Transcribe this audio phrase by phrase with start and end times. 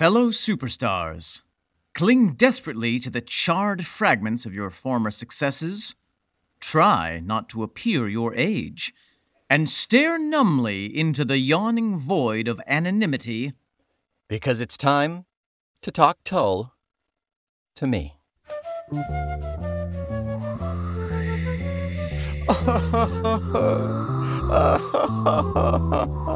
[0.00, 1.42] Fellow superstars,
[1.94, 5.94] cling desperately to the charred fragments of your former successes.
[6.58, 8.94] Try not to appear your age,
[9.50, 13.52] and stare numbly into the yawning void of anonymity.
[14.26, 15.26] Because it's time
[15.82, 16.72] to talk Tull
[17.74, 18.14] to me.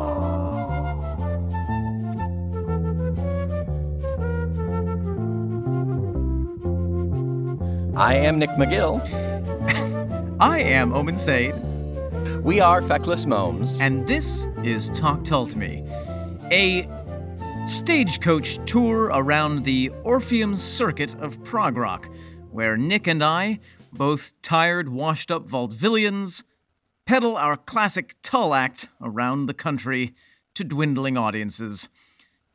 [7.96, 9.00] I am Nick McGill.
[10.40, 11.54] I am Omen Said,
[12.42, 13.80] We are Feckless Momes.
[13.80, 15.84] and this is Talk Tull to Me,
[16.50, 16.88] a
[17.68, 22.08] stagecoach tour around the Orpheum circuit of prog rock,
[22.50, 23.60] where Nick and I,
[23.92, 26.42] both tired, washed up vaudevillians,
[27.06, 30.14] pedal our classic Tull act around the country
[30.54, 31.88] to dwindling audiences.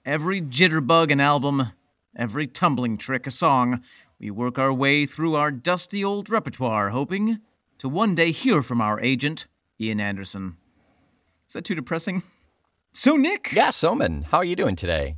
[0.04, 1.72] Every jitterbug an album,
[2.14, 3.82] every tumbling trick a song,
[4.20, 7.40] we work our way through our dusty old repertoire, hoping
[7.78, 9.48] to one day hear from our agent,
[9.80, 10.58] Ian Anderson.
[11.48, 12.24] Is that too depressing?
[12.92, 15.16] So, Nick, yes, Omen, how are you doing today?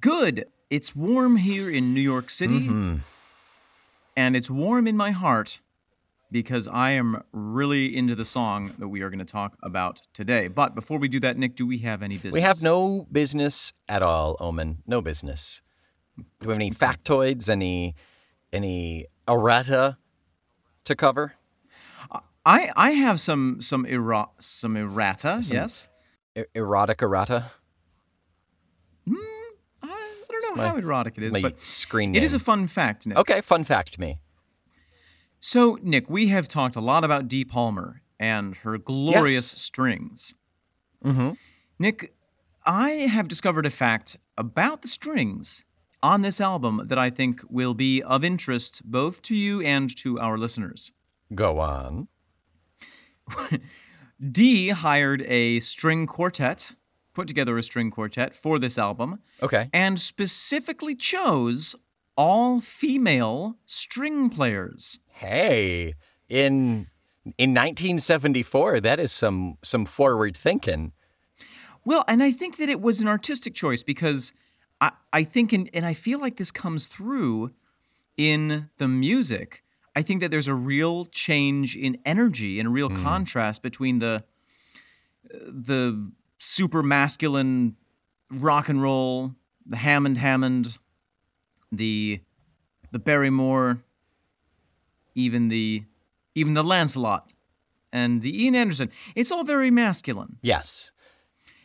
[0.00, 0.44] good.
[0.68, 2.96] It's warm here in New York City, mm-hmm.
[4.16, 5.60] and it's warm in my heart
[6.30, 10.48] because I am really into the song that we are going to talk about today.
[10.48, 12.32] But before we do that, Nick, do we have any business?
[12.32, 14.82] We have no business at all, Omen.
[14.86, 15.60] No business.
[16.16, 17.94] Do we have any factoids, any
[18.52, 19.96] any errata
[20.84, 21.34] to cover?
[22.44, 25.42] I I have some some ero- some errata.
[25.44, 25.88] yes.
[26.36, 27.50] E- erotic errata?
[29.08, 29.12] I,
[29.82, 32.22] I don't know my- how erotic it is, but screen name.
[32.22, 33.18] it is a fun fact, Nick.
[33.18, 34.18] Okay, fun fact me.
[35.40, 40.34] So, Nick, we have talked a lot about Dee Palmer and her glorious strings.
[41.04, 41.30] Mm-hmm.
[41.80, 42.14] Nick,
[42.64, 45.64] I have discovered a fact about the strings
[46.02, 50.18] on this album that I think will be of interest both to you and to
[50.18, 50.92] our listeners.
[51.34, 52.08] Go on.
[54.30, 56.76] Dee hired a string quartet,
[57.14, 59.68] put together a string quartet for this album, Okay.
[59.72, 61.74] and specifically chose
[62.16, 65.00] all female string players.
[65.08, 65.94] Hey,
[66.28, 66.86] in
[67.38, 70.92] in 1974, that is some some forward thinking.
[71.84, 74.32] Well, and I think that it was an artistic choice because
[74.82, 77.52] I, I think, and, and I feel like this comes through
[78.16, 79.62] in the music.
[79.94, 83.02] I think that there's a real change in energy and a real mm.
[83.02, 84.24] contrast between the
[85.46, 87.76] the super masculine
[88.30, 89.34] rock and roll,
[89.64, 90.78] the Hammond Hammond,
[91.70, 92.20] the
[92.90, 93.82] the Barriemore,
[95.14, 95.84] even the
[96.34, 97.30] even the Lancelot,
[97.92, 98.90] and the Ian Anderson.
[99.14, 100.38] It's all very masculine.
[100.42, 100.90] Yes.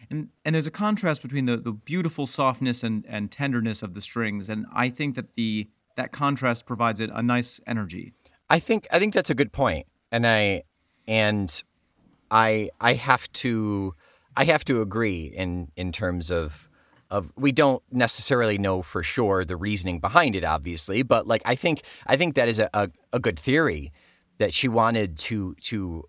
[0.09, 4.01] And and there's a contrast between the, the beautiful softness and, and tenderness of the
[4.01, 8.13] strings, and I think that the that contrast provides it a nice energy.
[8.49, 10.63] I think I think that's a good point, and I
[11.07, 11.63] and
[12.31, 13.95] I I have to
[14.35, 16.69] I have to agree in in terms of
[17.09, 21.55] of we don't necessarily know for sure the reasoning behind it, obviously, but like I
[21.55, 23.91] think I think that is a, a, a good theory
[24.37, 26.03] that she wanted to to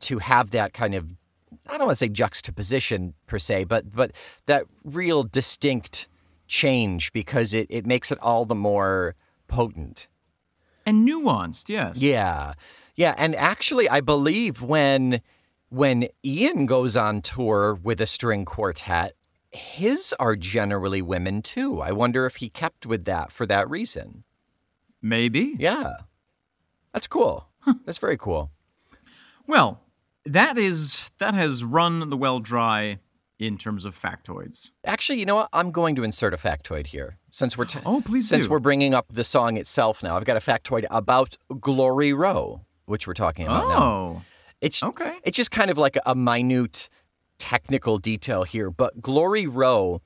[0.00, 1.12] to have that kind of
[1.68, 4.12] I don't want to say juxtaposition per se, but but
[4.46, 6.08] that real distinct
[6.46, 9.14] change because it, it makes it all the more
[9.48, 10.08] potent.
[10.84, 12.00] And nuanced, yes.
[12.00, 12.54] Yeah.
[12.94, 15.20] Yeah, and actually I believe when
[15.68, 19.14] when Ian goes on tour with a string quartet,
[19.50, 21.80] his are generally women too.
[21.80, 24.24] I wonder if he kept with that for that reason.
[25.02, 25.56] Maybe.
[25.58, 25.94] Yeah.
[26.92, 27.48] That's cool.
[27.84, 28.50] That's very cool.
[29.46, 29.80] Well,
[30.26, 32.98] that is that has run the well dry
[33.38, 34.70] in terms of factoids.
[34.84, 35.48] Actually, you know what?
[35.52, 38.50] I'm going to insert a factoid here since we're t- Oh, please since do.
[38.52, 40.16] we're bringing up the song itself now.
[40.16, 43.82] I've got a factoid about Glory Row, which we're talking about now.
[43.82, 44.22] Oh.
[44.62, 45.16] It's Okay.
[45.22, 46.88] It's just kind of like a minute
[47.38, 50.00] technical detail here, but Glory Row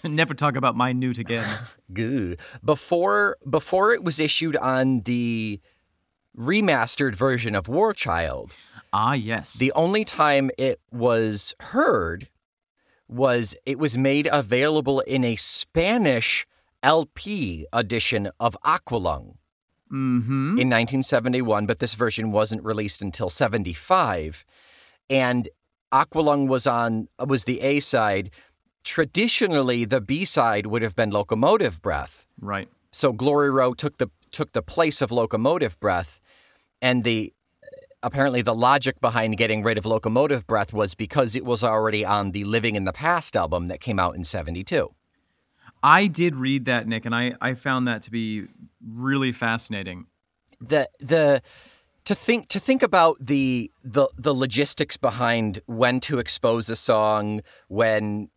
[0.04, 1.58] Never talk about minute again.
[2.64, 5.60] Before before it was issued on the
[6.38, 8.54] remastered version of War Child,
[8.92, 9.54] ah, yes.
[9.54, 12.28] the only time it was heard
[13.08, 16.46] was it was made available in a Spanish
[16.82, 19.34] LP edition of Aqualung
[19.92, 20.58] mm-hmm.
[20.58, 24.44] in 1971, but this version wasn't released until 75.
[25.08, 25.48] And
[25.92, 28.30] Aqualung was on was the A side.
[28.84, 32.26] Traditionally, the B side would have been Locomotive Breath.
[32.40, 32.68] Right.
[32.92, 36.20] So Glory Row took the took the place of Locomotive Breath,
[36.80, 37.32] and the
[38.02, 42.32] apparently the logic behind getting rid of Locomotive Breath was because it was already on
[42.32, 44.94] the Living in the Past album that came out in '72.
[45.82, 48.46] I did read that, Nick, and I, I found that to be
[48.86, 50.06] really fascinating.
[50.60, 51.42] The the
[52.04, 57.40] to think to think about the the the logistics behind when to expose a song,
[57.68, 58.28] when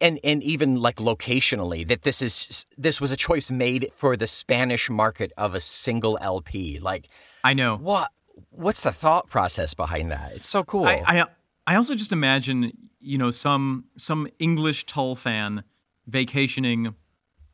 [0.00, 4.26] and and even like locationally that this is this was a choice made for the
[4.26, 6.78] Spanish market of a single LP.
[6.80, 7.08] Like
[7.42, 8.10] I know what
[8.56, 10.32] what's the thought process behind that?
[10.34, 10.84] It's so cool.
[10.84, 11.24] I I,
[11.66, 15.64] I also just imagine you know some some English Tull fan
[16.06, 16.94] vacationing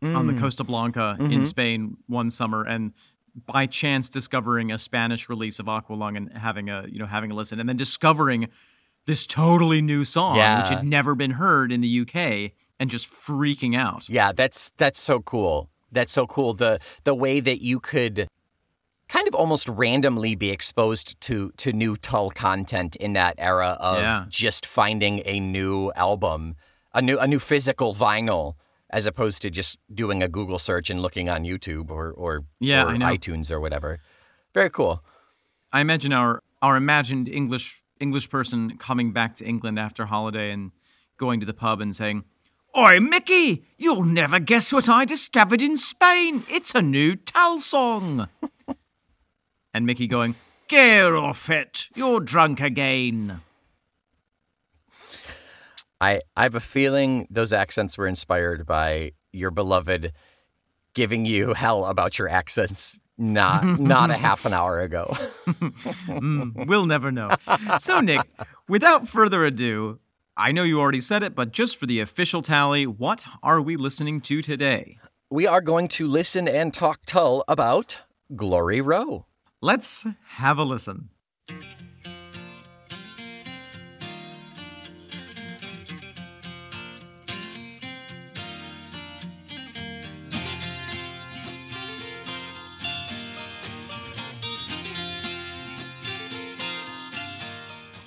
[0.02, 0.16] mm.
[0.16, 0.40] on the mm.
[0.40, 1.32] Costa Blanca mm-hmm.
[1.32, 2.92] in Spain one summer and
[3.46, 7.34] by chance discovering a Spanish release of Aqualung and having a you know having a
[7.34, 8.48] listen and then discovering
[9.06, 10.60] this totally new song yeah.
[10.60, 14.08] which had never been heard in the UK and just freaking out.
[14.08, 15.70] Yeah, that's that's so cool.
[15.92, 16.54] That's so cool.
[16.54, 18.28] The the way that you could
[19.10, 23.98] kind of almost randomly be exposed to to new Tull content in that era of
[23.98, 24.24] yeah.
[24.28, 26.56] just finding a new album,
[26.94, 28.54] a new a new physical vinyl
[28.88, 32.84] as opposed to just doing a Google search and looking on YouTube or or, yeah,
[32.84, 34.00] or iTunes or whatever.
[34.54, 35.04] Very cool.
[35.72, 40.70] I imagine our our imagined English English person coming back to England after holiday and
[41.16, 42.24] going to the pub and saying,
[42.76, 46.44] Oi, Mickey, you'll never guess what I discovered in Spain.
[46.48, 48.28] It's a new Tull song.
[49.72, 50.34] and Mickey going,
[50.68, 51.88] Get off it.
[51.94, 53.40] You're drunk again.
[56.00, 60.12] I, I have a feeling those accents were inspired by your beloved
[60.94, 65.14] giving you hell about your accents not not a half an hour ago.
[65.46, 67.28] mm, we'll never know.
[67.78, 68.22] So Nick,
[68.66, 70.00] without further ado,
[70.36, 73.76] I know you already said it, but just for the official tally, what are we
[73.76, 74.98] listening to today?
[75.28, 78.00] We are going to listen and talk Tull about
[78.34, 79.26] Glory Row.
[79.62, 81.10] Let's have a listen.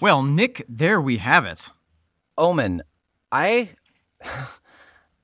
[0.01, 1.69] Well, Nick, there we have it.
[2.35, 2.81] Omen,
[3.31, 3.69] I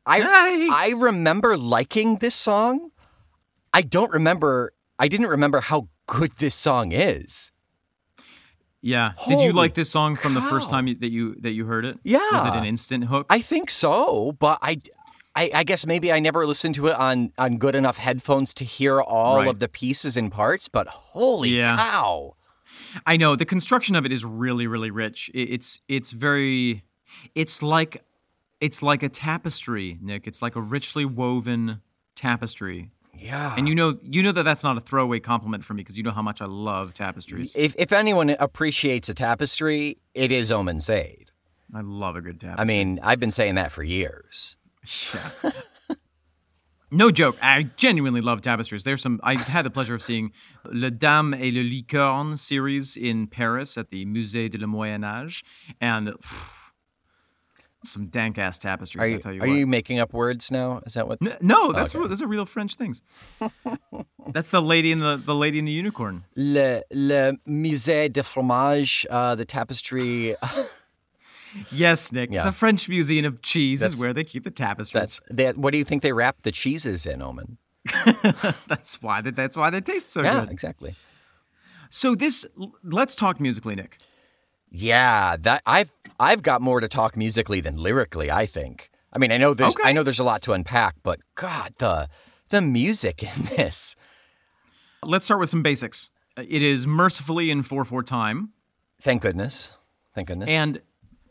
[0.05, 2.91] I I remember liking this song.
[3.73, 7.51] I don't remember I didn't remember how good this song is.
[8.81, 9.11] Yeah.
[9.17, 10.39] Holy Did you like this song from cow.
[10.39, 11.99] the first time that you that you heard it?
[12.03, 12.19] Yeah.
[12.31, 13.27] Was it an instant hook?
[13.29, 14.81] I think so, but I
[15.35, 18.65] I, I, guess maybe I never listened to it on, on good enough headphones to
[18.65, 19.47] hear all right.
[19.47, 21.77] of the pieces and parts, but holy yeah.
[21.77, 22.35] cow.
[23.05, 25.29] I know the construction of it is really really rich.
[25.33, 26.83] It's it's very
[27.35, 28.03] it's like
[28.59, 30.25] it's like a tapestry, Nick.
[30.27, 31.81] It's like a richly woven
[32.15, 32.89] tapestry.
[33.17, 33.53] Yeah.
[33.57, 36.03] And you know you know that that's not a throwaway compliment for me because you
[36.03, 37.55] know how much I love tapestries.
[37.55, 41.31] If if anyone appreciates a tapestry, it is Omen Said.
[41.73, 42.61] I love a good tapestry.
[42.61, 44.55] I mean, I've been saying that for years.
[45.13, 45.51] Yeah.
[46.91, 47.37] No joke.
[47.41, 48.83] I genuinely love tapestries.
[48.83, 49.19] There's some.
[49.21, 50.31] I had the pleasure of seeing
[50.65, 55.43] Le Dame et le Licorne series in Paris at the Musée de le Moyen Âge,
[55.79, 56.58] and phew,
[57.83, 59.01] some dank ass tapestries.
[59.01, 59.41] Are you, I tell you.
[59.41, 59.53] Are what.
[59.53, 60.81] you making up words now?
[60.85, 61.21] Is that what?
[61.41, 62.09] no, that's oh, okay.
[62.09, 63.01] those are real French things.
[64.33, 66.25] that's the lady in the the lady in the unicorn.
[66.35, 70.35] Le Le Musée de Fromage, uh, the tapestry.
[71.71, 72.31] Yes, Nick.
[72.31, 72.43] Yeah.
[72.43, 75.19] The French Museum of Cheese that's, is where they keep the tapestries.
[75.29, 77.57] That's what do you think they wrap the cheeses in, Omen?
[78.67, 80.45] that's why that, that's why they taste so yeah, good.
[80.45, 80.95] Yeah, exactly.
[81.89, 82.45] So this
[82.83, 83.97] let's talk musically, Nick.
[84.71, 88.91] Yeah, that I've I've got more to talk musically than lyrically, I think.
[89.11, 89.89] I mean, I know there's okay.
[89.89, 92.09] I know there's a lot to unpack, but god, the
[92.49, 93.95] the music in this.
[95.03, 96.09] Let's start with some basics.
[96.37, 98.49] It is mercifully in 4/4 time.
[99.01, 99.77] Thank goodness.
[100.13, 100.49] Thank goodness.
[100.49, 100.81] And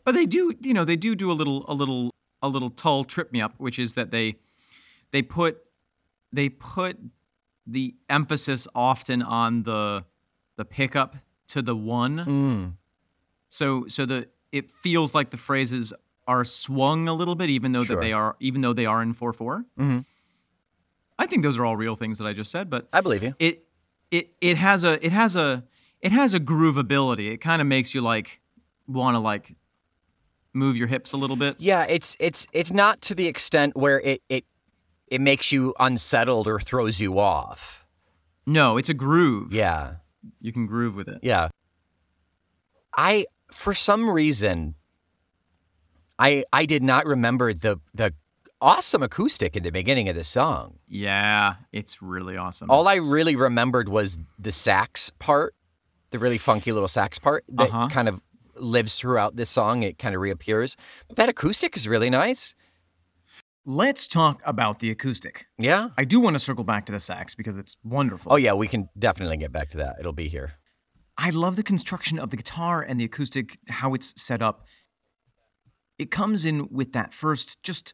[0.09, 3.03] but they do, you know, they do do a little, a little, a little Tull
[3.03, 4.37] trip me up, which is that they,
[5.11, 5.59] they put,
[6.33, 6.97] they put
[7.67, 10.05] the emphasis often on the,
[10.57, 11.17] the pickup
[11.49, 12.17] to the one.
[12.17, 12.73] Mm.
[13.49, 15.93] So, so the it feels like the phrases
[16.27, 17.95] are swung a little bit, even though sure.
[17.95, 19.99] that they are, even though they are in four mm-hmm.
[21.17, 23.35] I think those are all real things that I just said, but I believe you.
[23.39, 23.65] It,
[24.09, 25.63] it, it has a, it has a,
[26.01, 27.31] it has a groovability.
[27.31, 28.39] It kind of makes you like
[28.87, 29.55] want to like
[30.53, 31.55] move your hips a little bit.
[31.59, 34.45] Yeah, it's it's it's not to the extent where it it
[35.07, 37.85] it makes you unsettled or throws you off.
[38.45, 39.53] No, it's a groove.
[39.53, 39.95] Yeah.
[40.41, 41.19] You can groove with it.
[41.21, 41.49] Yeah.
[42.95, 44.75] I for some reason
[46.19, 48.13] I I did not remember the the
[48.61, 50.79] awesome acoustic in the beginning of the song.
[50.87, 52.69] Yeah, it's really awesome.
[52.69, 55.55] All I really remembered was the sax part,
[56.11, 57.87] the really funky little sax part that uh-huh.
[57.89, 58.21] kind of
[58.55, 59.83] lives throughout this song.
[59.83, 60.75] It kind of reappears.
[61.07, 62.53] But that acoustic is really nice.
[63.65, 65.45] let's talk about the acoustic.
[65.57, 65.89] Yeah.
[65.97, 68.33] I do want to circle back to the sax because it's wonderful.
[68.33, 69.97] Oh yeah, we can definitely get back to that.
[69.99, 70.53] It'll be here.
[71.21, 74.65] I love the construction of the guitar and the acoustic, how it's set up.
[75.97, 77.93] It comes in with that first, just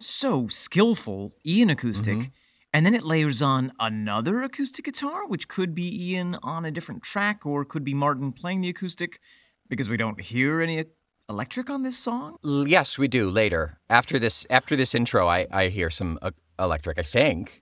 [0.00, 2.30] so skillful Ian acoustic,
[2.72, 7.02] and then it layers on another acoustic guitar, which could be Ian on a different
[7.02, 9.20] track or could be Martin playing the acoustic
[9.68, 10.86] because we don't hear any
[11.28, 12.38] electric on this song.
[12.42, 13.78] Yes, we do later.
[13.90, 17.60] After this after this intro, I I hear some uh, electric, I think.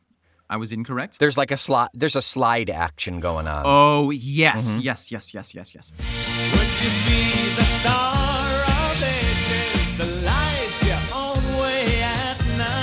[0.52, 1.18] I was incorrect.
[1.18, 3.62] There's like a slide there's a slide action going on.
[3.64, 4.82] Oh, yes, mm-hmm.
[4.82, 5.92] yes, yes, yes, yes, yes.
[5.96, 7.22] Would you be
[7.56, 8.44] the star
[8.84, 12.80] of ages, the light your way at night?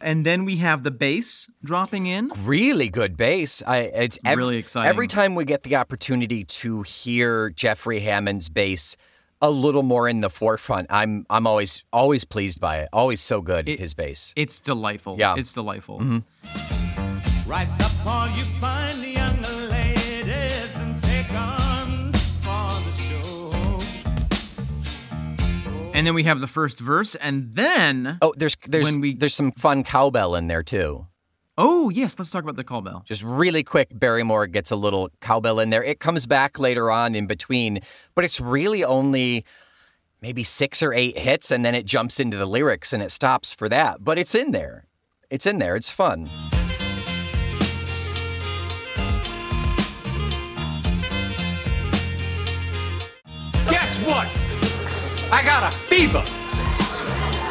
[0.00, 2.32] And then we have the bass dropping in.
[2.42, 3.62] really good bass.
[3.64, 4.88] I it's ev- Really exciting.
[4.88, 8.96] Every time we get the opportunity to hear Jeffrey Hammond's bass
[9.42, 12.88] a little more in the forefront, I'm I'm always always pleased by it.
[12.92, 14.32] Always so good It- his bass.
[14.36, 15.16] It's delightful.
[15.18, 15.34] Yeah.
[15.36, 15.98] It's delightful.
[16.00, 17.50] Mm-hmm.
[17.50, 23.50] Rise up, all you fine young ladies, and take arms for the show.
[25.94, 29.34] And then we have the first verse, and then oh, there's there's when we- there's
[29.34, 31.06] some fun cowbell in there too.
[31.62, 33.02] Oh yes, let's talk about the cowbell.
[33.04, 35.84] Just really quick, Barriemore gets a little cowbell in there.
[35.84, 37.80] It comes back later on in between,
[38.14, 39.44] but it's really only
[40.22, 43.52] maybe six or eight hits, and then it jumps into the lyrics and it stops
[43.52, 44.02] for that.
[44.02, 44.86] But it's in there.
[45.28, 45.76] It's in there.
[45.76, 46.24] It's fun.
[53.68, 54.26] Guess what?
[55.30, 56.24] I got a fever.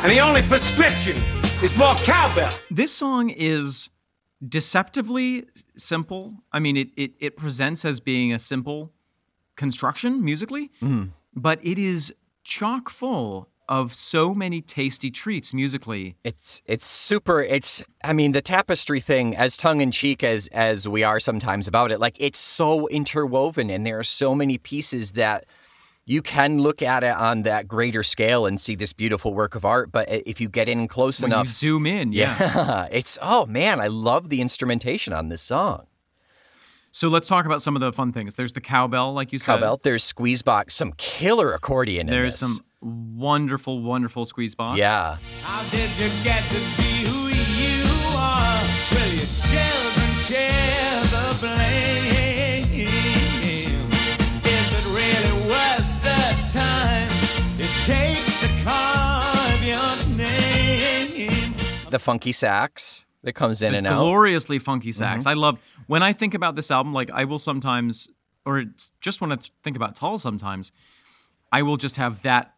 [0.01, 1.15] And the only prescription
[1.61, 2.49] is more cowbell.
[2.71, 3.91] This song is
[4.47, 6.35] deceptively simple.
[6.51, 8.91] I mean, it it, it presents as being a simple
[9.55, 11.09] construction musically, mm-hmm.
[11.35, 16.15] but it is chock full of so many tasty treats musically.
[16.23, 17.41] It's it's super.
[17.41, 21.67] It's I mean the tapestry thing, as tongue in cheek as as we are sometimes
[21.67, 25.45] about it, like it's so interwoven, and there are so many pieces that
[26.09, 29.63] you can look at it on that greater scale and see this beautiful work of
[29.63, 29.91] art.
[29.91, 32.35] But uh, if you get in close When enough, you zoom in, yeah.
[32.39, 35.85] yeah, it's oh man, I love the instrumentation on this song.
[36.89, 38.33] So let's talk about some of the fun things.
[38.33, 39.57] There's the cowbell, like you said.
[39.59, 42.57] Cowbell, there's squeeze box, some killer accordion in There's this.
[42.57, 44.79] some wonderful, wonderful squeeze box.
[44.79, 45.17] yeah.
[61.89, 63.99] The funky sax that comes in and out.
[63.99, 65.21] gloriously funky sax.
[65.21, 65.29] Mm-hmm.
[65.29, 66.93] I love when I think about this album.
[66.93, 68.09] Like I will sometimes,
[68.45, 68.65] or
[69.01, 70.71] just when I th- think about Tull, sometimes
[71.51, 72.53] I will just have that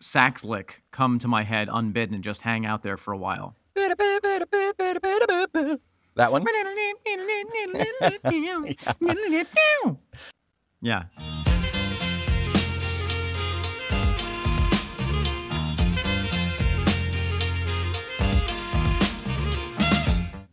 [0.00, 3.56] sax lick come to my head unbidden and just hang out there for a while.
[6.16, 6.44] That one.
[10.82, 11.04] yeah.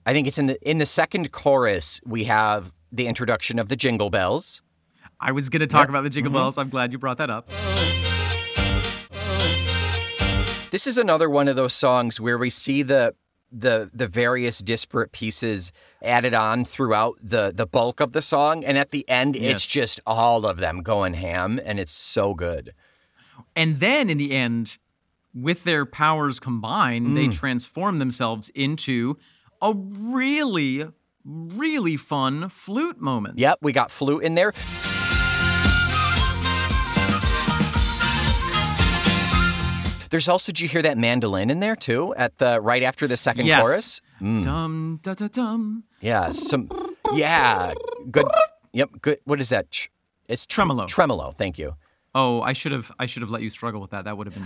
[0.09, 3.75] I think it's in the in the second chorus we have the introduction of the
[3.75, 4.63] jingle bells.
[5.19, 6.13] I was going to talk about the Mm-hmm.
[6.15, 6.57] Jingle Bells.
[6.57, 7.47] I'm glad you brought that up.
[10.71, 13.13] This is another one of those songs where we see the
[13.51, 18.79] the the various disparate pieces added on throughout the the bulk of the song and
[18.79, 19.51] at the end Yes.
[19.53, 22.73] it's just all of them going ham and it's so good.
[23.55, 24.79] And then in the end,
[25.35, 27.33] with their powers combined, they Mm.
[27.37, 29.15] transform themselves into
[29.61, 30.85] a really,
[31.25, 33.39] really fun flute moment.
[33.39, 34.53] Yep, we got flute in there.
[40.11, 42.15] There's also, did you hear that mandolin in there too?
[42.17, 43.61] At the right after the second Yes.
[43.61, 44.01] chorus.
[44.19, 44.43] Mm.
[44.43, 45.83] Dum da da dum.
[46.01, 46.67] Yeah, some.
[47.13, 47.75] Yeah,
[48.09, 48.25] good.
[48.73, 49.19] Yep, good.
[49.25, 49.67] What is that?
[50.27, 50.87] It's tr- Tremolo.
[50.87, 51.31] Tremolo.
[51.37, 51.75] Thank you.
[52.15, 54.05] Oh, I should have I should have let you struggle with that.
[54.05, 54.43] That would have been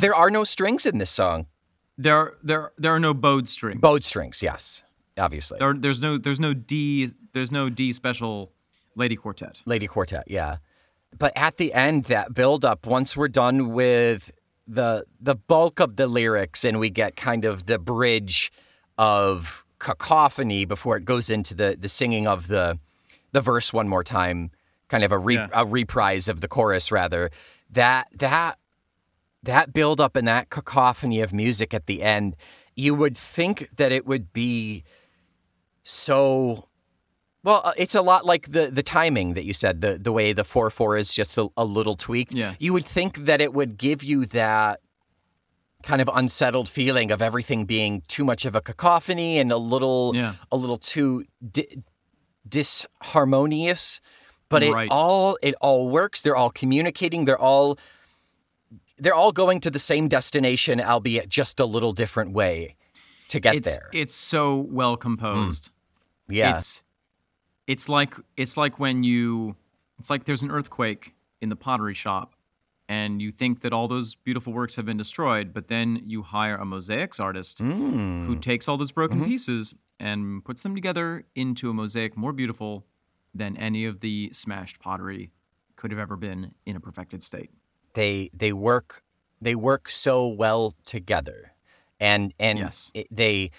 [0.00, 1.46] There are no strings in this song.
[1.98, 3.80] there are, there there are no bowed strings.
[3.80, 4.82] Bowed strings, yes,
[5.18, 5.58] obviously.
[5.58, 8.52] There, there's no there's no D there's no D special
[8.96, 9.62] lady quartet.
[9.66, 10.56] Lady Quartet, yeah.
[11.18, 14.30] But at the end, that build up, once we're done with
[14.66, 18.52] the the bulk of the lyrics and we get kind of the bridge
[18.96, 22.78] of cacophony before it goes into the the singing of the
[23.32, 24.50] the verse one more time,
[24.88, 25.48] kind of a re, Yeah.
[25.52, 27.30] a reprise of the chorus rather.
[27.70, 28.58] That that
[29.42, 32.36] that buildup and that cacophony of music at the end,
[32.76, 34.84] you would think that it would be
[35.82, 36.68] so
[37.42, 39.80] Well, uh, it's a lot like the the timing that you said.
[39.80, 42.34] The the way the four four is just a, a little tweaked.
[42.34, 42.54] Yeah.
[42.58, 44.80] You would think that it would give you that
[45.82, 50.12] kind of unsettled feeling of everything being too much of a cacophony and a little
[50.14, 50.34] Yeah.
[50.52, 51.82] a little too di-
[52.46, 54.00] disharmonious.
[54.50, 56.22] But it all it all works.
[56.22, 57.24] They're all communicating.
[57.24, 57.78] They're all
[59.00, 62.76] they're all going to the same destination, albeit just a little different way
[63.28, 63.88] to get It's there.
[63.92, 65.70] it's so well composed.
[66.28, 66.34] Hmm.
[66.34, 66.54] yeah.
[66.54, 66.82] It's
[67.66, 69.56] it's like it's like when you
[69.98, 72.34] it's like there's an earthquake in the pottery shop
[72.88, 76.56] and you think that all those beautiful works have been destroyed, but then you hire
[76.56, 78.26] a mosaics artist hmm.
[78.26, 79.28] who takes all those broken mm-hmm.
[79.28, 82.86] pieces and puts them together into a mosaic more beautiful
[83.32, 85.30] than any of the smashed pottery
[85.76, 87.50] could have ever been in a perfected state.
[87.94, 89.02] They they work
[89.42, 91.52] they work so well together.
[91.98, 92.90] And and Yes.
[92.94, 93.50] it, they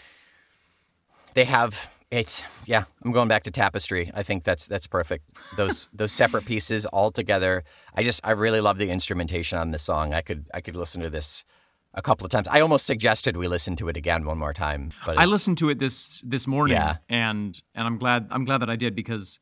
[1.33, 4.11] they have it's yeah i'm going back to tapestry.
[4.13, 5.31] I think that's that's perfect.
[5.57, 7.63] Those those separate pieces all together.
[7.95, 10.13] I just i really love the instrumentation on this song.
[10.13, 11.45] I could i could listen to this
[11.93, 12.47] a couple of times.
[12.49, 15.69] I almost suggested we listen to it again one more time but I listened to
[15.69, 16.97] it this this morning, Yeah.
[17.09, 19.39] and and I'm glad I'm glad that I did because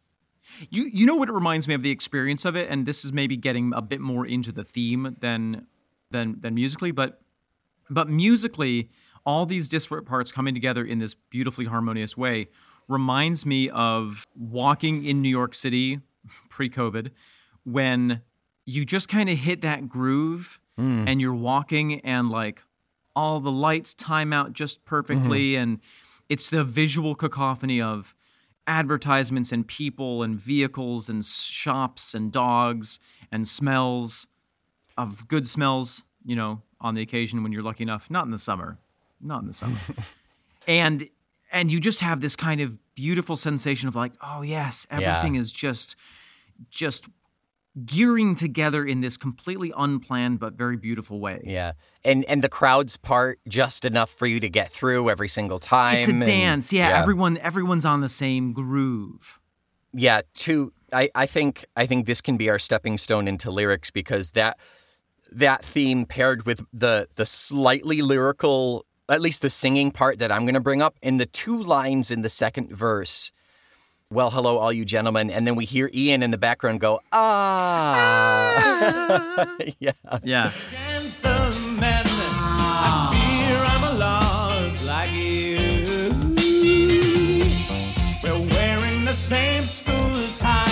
[0.69, 3.13] you you know what it reminds me of the experience of it, and this is
[3.13, 5.67] maybe getting a bit more into the theme than
[6.11, 7.21] than than musically, but
[7.89, 8.89] but musically,
[9.25, 12.47] all these disparate parts coming together in this beautifully harmonious way
[12.87, 15.99] reminds me of walking in New York City
[16.49, 17.11] pre-COVID
[17.63, 18.21] when
[18.65, 21.07] you just kind of hit that groove mm.
[21.07, 22.63] and you're walking and like
[23.15, 25.61] all the lights time out just perfectly mm-hmm.
[25.61, 25.79] and
[26.29, 28.15] it's the visual cacophony of
[28.69, 32.99] advertisements and people and vehicles and shops and dogs
[33.31, 34.27] and smells
[34.97, 38.37] of good smells, you know, on the occasion when you're lucky enough, not in the
[38.37, 38.77] summer,
[39.19, 39.77] not in the summer.
[40.67, 41.09] and
[41.51, 45.51] and you just have this kind of beautiful sensation of like, oh yes, everything is
[45.51, 45.95] just
[46.69, 47.05] just
[47.85, 51.41] gearing together in this completely unplanned but very beautiful way.
[51.45, 51.73] yeah
[52.03, 55.97] and and the crowds part just enough for you to get through every single time
[55.97, 56.73] It's a and- dance.
[56.73, 59.39] Yeah, everyone everyone's on the same groove.
[59.93, 63.91] yeah to I, I think i think this can be our stepping stone into lyrics
[63.91, 64.57] because that
[65.31, 70.43] that theme paired with the the slightly lyrical at least the singing part that i'm
[70.45, 73.31] going to bring up in the two lines in the second verse
[74.11, 78.55] well hello all you gentlemen and then we hear ian in the background go ah
[79.79, 79.91] yeah
[80.23, 80.51] Yeah.
[80.71, 82.33] Dance of madness.
[82.41, 85.57] I fear I'm a lost like you.
[88.23, 90.65] We're wearing the same school tie,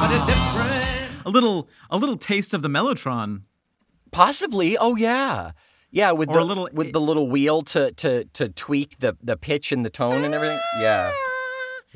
[0.00, 1.24] but a different.
[1.24, 3.42] A little a little taste of the Mellotron.
[4.10, 5.52] possibly oh yeah
[5.92, 9.36] yeah with Or the little- with the little wheel to to to tweak the the
[9.36, 11.12] pitch and the tone and everything yeah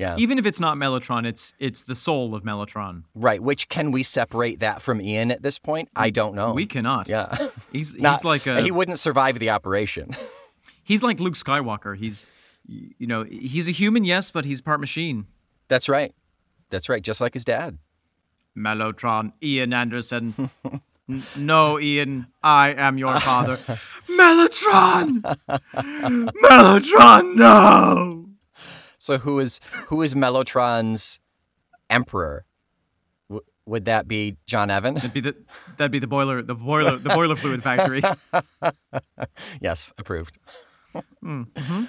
[0.01, 3.03] yeah Even if it's not Mellotron, it's it's the soul of Mellotron.
[3.15, 3.41] Right.
[3.41, 5.87] Which can we separate that from Ian at this point?
[5.95, 6.51] I don't know.
[6.53, 7.07] We cannot.
[7.07, 7.27] Yeah.
[7.71, 10.07] He's he's Not- like a he wouldn't survive the operation.
[10.83, 11.95] he's like Luke Skywalker.
[11.95, 12.25] He's
[12.67, 15.25] you know, he's a human, yes, but he's part machine.
[15.67, 16.13] That's right.
[16.69, 17.01] That's right.
[17.03, 17.77] Just like his dad.
[18.57, 20.49] Mellotron, Ian Anderson.
[21.35, 23.57] No, Ian, I am your father.
[24.07, 25.21] Mellotron!
[26.43, 28.10] Mellotron, no!
[29.01, 31.19] So who is who is Mellotron's
[31.89, 32.45] emperor?
[33.29, 34.93] W- would that be John Evan?
[34.93, 35.35] That'd be the
[35.77, 38.03] that'd be the boiler the boiler the boiler fluid factory.
[39.61, 40.37] yes, approved.
[41.23, 41.83] Mm-hmm.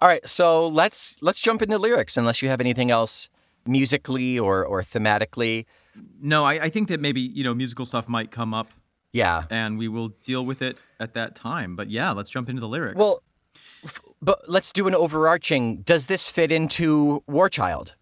[0.00, 2.16] All right, so let's let's jump into lyrics.
[2.16, 3.28] Unless you have anything else
[3.64, 5.66] musically or or thematically.
[6.20, 8.72] No, I, I think that maybe, you know, musical stuff might come up
[9.12, 9.44] Yeah.
[9.50, 11.76] and we will deal with it at that time.
[11.76, 12.96] But yeah, let's jump into the lyrics.
[12.98, 13.22] Well,
[14.22, 15.82] but let's do an overarching.
[15.82, 17.94] Does this fit into War Child?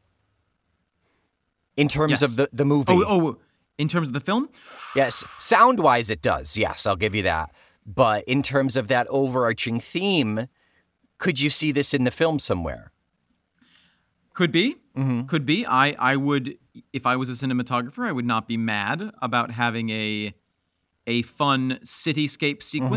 [1.76, 2.22] In terms Yes.
[2.22, 2.92] of the, the movie?
[2.92, 3.38] oh, oh,
[3.78, 4.48] in terms of the film,
[4.94, 6.56] Yes, sound wise, it does.
[6.56, 7.50] Yes, I'll give you that.
[7.86, 10.48] But in terms of that overarching theme,
[11.18, 12.92] could you see this in the film somewhere?
[14.34, 15.22] could be, Mm-hmm.
[15.22, 15.66] could be.
[15.66, 16.56] I, I would,
[16.92, 20.34] if I was a cinematographer, I would not be mad about having a,
[21.06, 22.94] a fun cityscape Mm-hmm.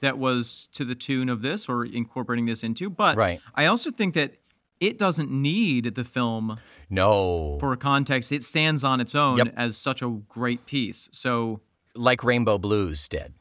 [0.00, 2.88] That was to the tune of this or incorporating this into.
[2.90, 3.40] But Right.
[3.54, 4.34] I also think that
[4.80, 6.58] it doesn't need the film
[6.88, 7.58] No.
[7.58, 8.30] for context.
[8.30, 9.54] It stands on its own Yep.
[9.56, 11.08] as such a great piece.
[11.12, 11.60] So
[11.94, 13.34] like Rainbow Blues did.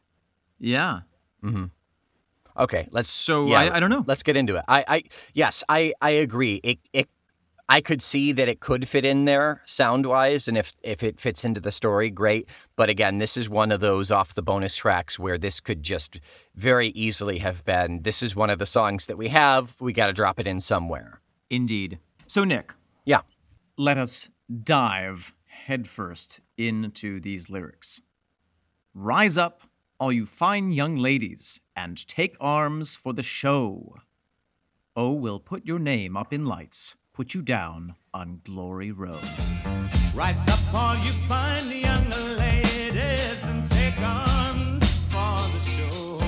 [0.59, 1.01] yeah,
[1.43, 1.65] mm-hmm.
[2.59, 3.07] Okay, let's.
[3.07, 4.03] So, yeah, I- I don't know.
[4.07, 4.63] Let's get into it.
[4.67, 5.03] I, I
[5.35, 6.55] yes, I, I agree.
[6.63, 7.07] It, it,
[7.69, 11.19] I could see that it could fit in there sound wise, and if if it
[11.19, 12.47] fits into the story, great.
[12.77, 16.21] But again, this is one of those off the bonus tracks where this could just
[16.55, 18.03] very easily have been.
[18.03, 19.75] This is one of the songs that we have.
[19.81, 21.21] We got to drop it in somewhere.
[21.49, 21.99] indeed.
[22.25, 22.73] So Nick,
[23.05, 23.21] Yeah.
[23.77, 24.29] Let us
[24.63, 28.01] dive headfirst into these lyrics.
[28.93, 29.61] Rise up,
[29.99, 33.95] all you fine young ladies, and take arms for the show.
[34.95, 39.19] Oh, we'll put your name up in lights, put you down on Glory Row.
[40.13, 46.19] Rise up, all you fine young ladies, and take arms for the show.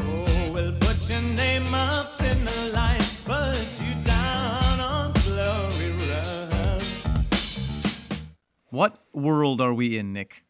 [0.00, 6.82] Oh, we'll put your name up in the lights, put you down on Glory Road.
[8.70, 10.42] What world are we in, Nick?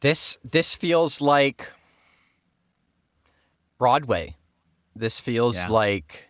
[0.00, 1.70] This this feels like
[3.78, 4.34] Broadway.
[4.96, 5.68] This feels Yeah.
[5.68, 6.27] like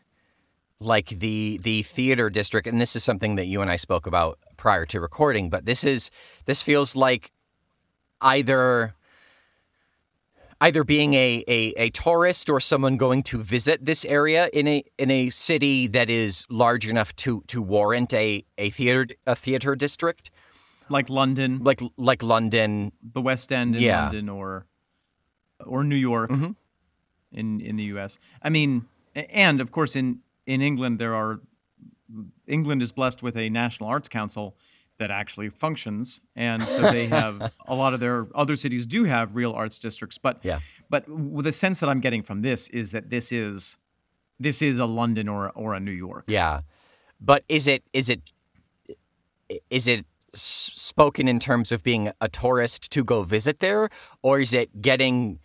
[0.80, 4.38] like the the theater district and this is something that you and I spoke about
[4.56, 6.10] prior to recording, but this is
[6.46, 7.32] this feels like
[8.20, 8.94] either
[10.60, 14.82] either being a, a, a tourist or someone going to visit this area in a
[14.98, 19.76] in a city that is large enough to to warrant a, a theater a theater
[19.76, 20.30] district
[20.88, 24.04] Like London, like like London the West End in Yeah.
[24.04, 24.66] London, or
[25.66, 26.52] or New York mm-hmm.
[27.32, 28.18] in in the U.S.
[28.42, 31.40] I mean, and of course in in England there are
[32.46, 34.56] England is blessed with a National Arts Council
[34.98, 39.36] that actually functions, and so they have a lot of their other cities do have
[39.36, 40.18] real arts districts.
[40.18, 40.60] But Yeah.
[40.90, 41.04] but
[41.44, 43.76] the sense that I'm getting from this is that this is
[44.40, 46.24] this is a London or or a New York.
[46.26, 46.62] Yeah,
[47.20, 48.32] but is it is it
[49.70, 53.88] is it spoken in terms of being a tourist to go visit there,
[54.22, 55.38] or is it getting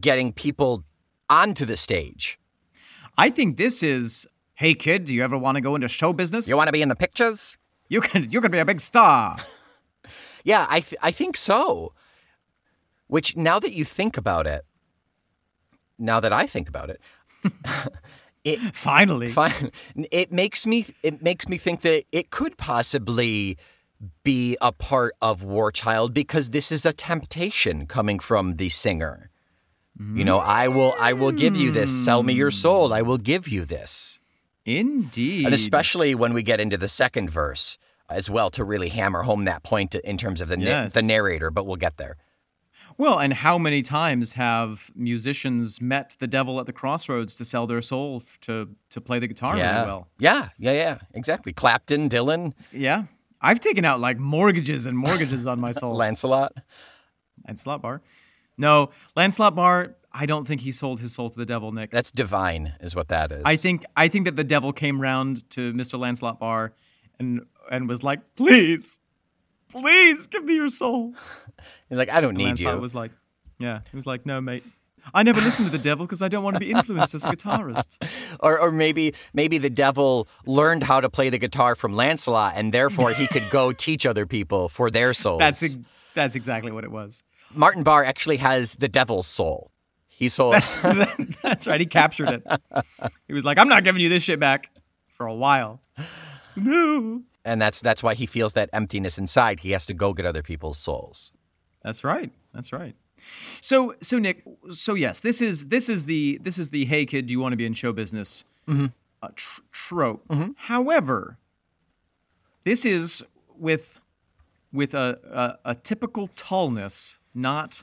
[0.00, 0.84] getting people
[1.28, 2.38] onto the stage?
[3.16, 4.26] I think this is.
[4.54, 6.48] Hey kid, do you ever want to go into show business?
[6.48, 7.56] You want to be in the pictures?
[7.88, 9.36] You can you can be a big star.
[10.44, 11.92] Yeah, I th- I think so.
[13.06, 14.64] Which now that you think about it,
[15.98, 17.00] now that I think about it,
[18.44, 19.28] it Finally.
[19.42, 19.72] Fine.
[20.10, 23.58] It makes me it makes me think that it could possibly
[24.22, 29.30] be a part of War Child because this is a temptation coming from the singer.
[30.00, 31.90] You know, I will I will give you this.
[32.04, 32.92] Sell me your soul.
[32.92, 34.20] I will give you this.
[34.64, 35.46] Indeed.
[35.46, 39.44] And especially when we get into the second verse as well to really hammer home
[39.46, 42.16] that point in terms of the na- the narrator, but we'll get there.
[42.96, 47.66] well, and how many times have musicians met the devil at the crossroads to sell
[47.66, 49.74] their soul to to play the guitar yeah.
[49.74, 50.08] really well?
[50.18, 50.98] Yeah, yeah, yeah.
[51.14, 51.52] Exactly.
[51.52, 53.04] Clapton, Dylan, Yeah.
[53.40, 55.94] I've taken out like mortgages and mortgages on my soul.
[56.04, 56.52] Lancelot.
[57.46, 58.00] Lancelot Barre.
[58.58, 61.90] No, Lancelot Barre, I don't think he sold his soul to the devil, Nick.
[61.90, 63.42] That's divine is what that is.
[63.44, 65.98] I think I think that the devil came round to Mr.
[65.98, 66.72] Lancelot Barre
[67.18, 68.98] and and was like, "Please,
[69.68, 71.14] please give me your soul."
[71.88, 72.80] He's like, I don't And need Lancelot you.
[72.80, 73.12] was like,
[73.58, 74.64] "Yeah." He was like, "No, mate.
[75.14, 77.28] I never listen to the devil because I don't want to be influenced as a
[77.28, 77.96] guitarist."
[78.40, 82.72] or, or maybe maybe the devil learned how to play the guitar from Lancelot, and
[82.72, 85.38] therefore he could go teach other people for their souls.
[85.38, 85.78] That's
[86.14, 87.22] that's exactly what it was.
[87.54, 89.70] Martin Barre actually has the devil's soul.
[90.06, 90.54] He sold.
[91.42, 91.80] that's right.
[91.80, 92.46] He captured it.
[93.28, 94.70] He was like, "I'm not giving you this shit back
[95.08, 95.80] for a while."
[96.56, 97.22] No.
[97.44, 99.60] and that's that's why he feels that emptiness inside.
[99.60, 101.30] He has to go get other people's souls.
[101.84, 102.32] That's right.
[102.52, 102.96] That's right.
[103.60, 107.26] So so Nick, so yes, this is this is the this is the hey kid,
[107.26, 110.24] do you want to be in show business uh, tr- trope.
[110.56, 111.38] However,
[112.64, 113.24] this is
[113.56, 114.00] with
[114.72, 117.82] with a, a a typical Tullness, not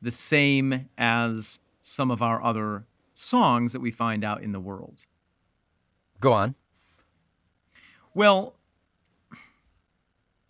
[0.00, 5.04] the same as some of our other songs that we find out in the world.
[6.20, 6.54] Go on.
[8.14, 8.56] Well,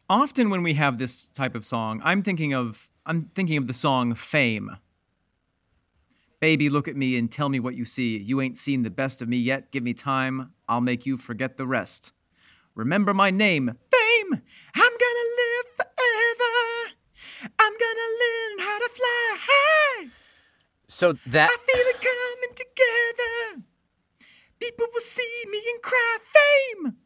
[0.08, 3.74] often when we have this type of song, I'm thinking of I'm thinking of the
[3.74, 4.76] song Fame.
[6.40, 8.18] Baby, look at me and tell me what you see.
[8.18, 9.70] You ain't seen the best of me yet.
[9.70, 10.52] Give me time.
[10.68, 12.12] I'll make you forget the rest.
[12.74, 14.42] Remember my name, Fame.
[14.74, 16.94] I'm gonna live forever.
[17.58, 20.08] I'm gonna learn how to fly high.
[21.02, 23.64] So that I feel it coming together.
[24.60, 26.96] People will see me and cry fame.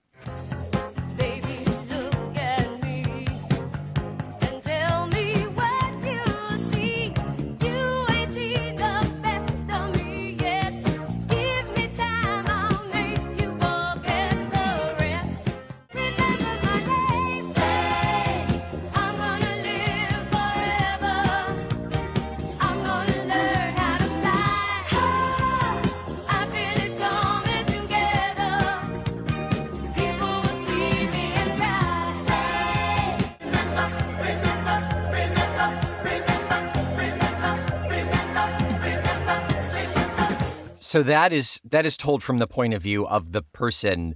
[40.97, 44.15] So that is that is told from the point of view of the person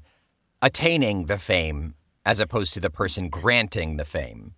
[0.63, 4.55] attaining the fame as opposed to the person granting the fame.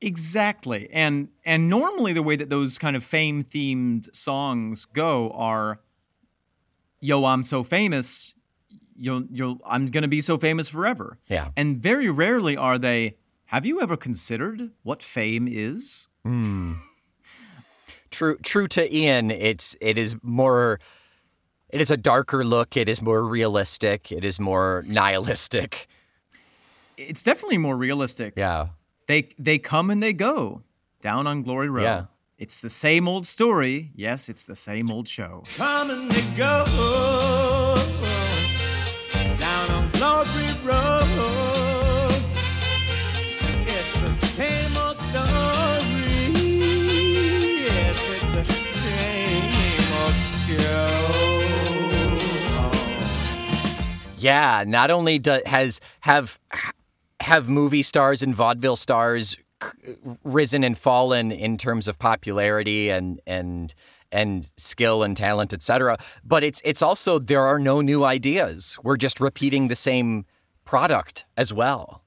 [0.00, 0.88] Exactly.
[0.90, 5.80] And and normally the way that those kind of fame themed songs go are
[7.00, 8.34] yo I'm so famous
[8.96, 11.18] you'll you'll I'm going to be so famous forever.
[11.28, 11.50] Yeah.
[11.54, 16.08] And very rarely are they have you ever considered what fame is?
[16.24, 16.76] Hmm.
[18.10, 20.80] True true to Ian, it's it is more
[21.68, 25.86] it is a darker look, it is more realistic, it is more nihilistic.
[26.96, 28.34] It's definitely more realistic.
[28.36, 28.68] Yeah.
[29.06, 30.62] They they come and they go
[31.02, 31.82] down on Glory Row.
[31.82, 32.04] Yeah.
[32.38, 33.92] It's the same old story.
[33.94, 35.44] Yes, it's the same old show.
[35.56, 36.64] Come and they go
[39.38, 41.00] down on Glory Row.
[43.66, 45.45] It's the same old story.
[54.18, 56.38] Yeah, not only do, has have
[57.20, 59.36] have movie stars and vaudeville stars
[60.22, 63.74] risen and fallen in terms of popularity and and
[64.12, 65.98] and skill and talent, etc.
[66.24, 68.78] But it's it's also there are no new ideas.
[68.82, 70.24] We're just repeating the same
[70.64, 72.02] product as well.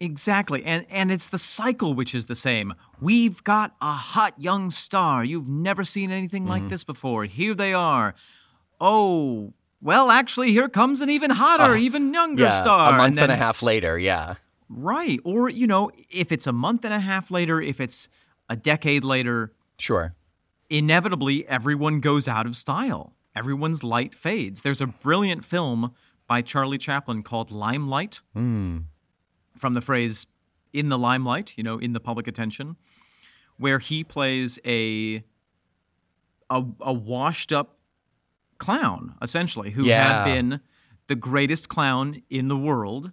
[0.00, 0.62] Exactly.
[0.64, 2.74] And and it's the cycle which is the same.
[3.00, 5.24] We've got a hot young star.
[5.24, 6.50] You've never seen anything Mm-hmm.
[6.50, 7.24] like this before.
[7.24, 8.14] Here they are.
[8.80, 12.94] Oh, well, actually here comes an even hotter, oh, even younger star.
[12.94, 13.98] a month and, then- a half later.
[13.98, 14.34] Yeah,
[14.68, 15.20] Right.
[15.24, 18.08] Or, you know, if it's a month and a half later, if it's
[18.48, 20.14] a decade later, sure.
[20.68, 23.12] inevitably everyone goes out of style.
[23.34, 24.62] Everyone's light fades.
[24.62, 25.92] There's a brilliant film
[26.26, 28.78] by Charlie Chaplin called Limelight, hmm.
[29.56, 30.26] from the phrase
[30.72, 32.76] "in the limelight," you know, in the public attention,
[33.58, 35.22] where he plays a
[36.48, 37.75] a, a washed up
[38.58, 40.04] clown, essentially, who Yeah.
[40.04, 40.60] had been
[41.06, 43.12] the greatest clown in the world,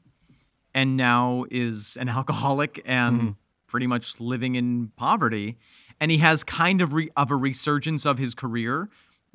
[0.73, 3.29] and now is an alcoholic and mm-hmm.
[3.67, 5.57] pretty much living in poverty.
[5.99, 8.89] And he has kind of re- of a resurgence of his career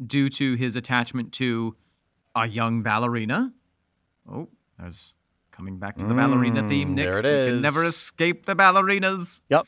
[0.04, 1.76] due to his attachment to
[2.34, 3.52] a young ballerina.
[4.30, 5.14] Oh, there's
[5.50, 7.04] coming back to the ballerina mm, theme, Nick.
[7.04, 9.40] there it You can never escape the ballerinas.
[9.48, 9.66] Yep.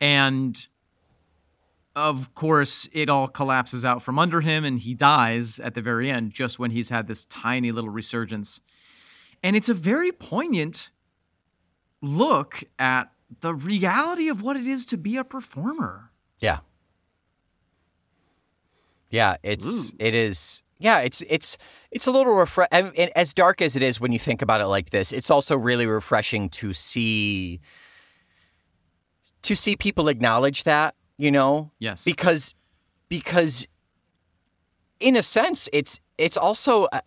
[0.00, 0.68] And
[1.96, 6.10] of course, it all collapses out from under him and he dies at the very
[6.10, 8.60] end, just when he's had this tiny little resurgence.
[9.42, 10.90] And it's a very poignant
[12.02, 16.10] look at the reality of what it is to be a performer.
[16.38, 16.58] Yeah.
[19.08, 21.56] Yeah, it's it is yeah, it's it's
[21.90, 24.66] it's a little refresh and as dark as it is when you think about it
[24.66, 27.60] like this, it's also really refreshing to see
[29.42, 31.70] to see people acknowledge that, you know?
[31.78, 32.04] Yes.
[32.04, 32.54] Because
[33.08, 33.66] because
[35.00, 37.02] in a sense it's it's also a-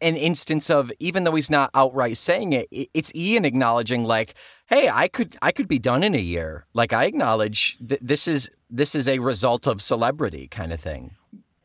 [0.00, 4.34] an instance of even though he's not outright saying it, it's Ian acknowledging like,
[4.66, 8.26] "Hey, I could I could be done in a year." Like I acknowledge th- this
[8.26, 11.12] is this is a result of celebrity kind of thing.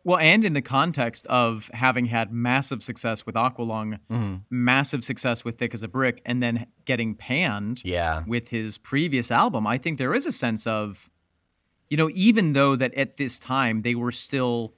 [0.03, 4.35] Well, and in the context of having had massive success with Aqualung, Mm-hmm.
[4.49, 8.23] massive success with Thick as a Brick, and then getting panned Yeah.
[8.25, 11.09] with his previous album, I think there is a sense of,
[11.89, 14.73] you know, even though that at this time they were still,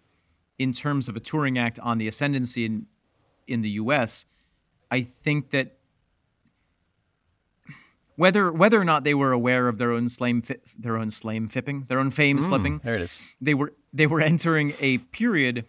[0.58, 2.86] in terms of a touring act, on the ascendancy in,
[3.48, 4.26] in the U.S.,
[4.91, 5.78] I think that
[8.15, 11.48] whether whether or not they were aware of their own slame fi- their own slame
[11.48, 13.22] fipping, their own fame mm, slipping, There it is.
[13.39, 15.65] they were they were entering a period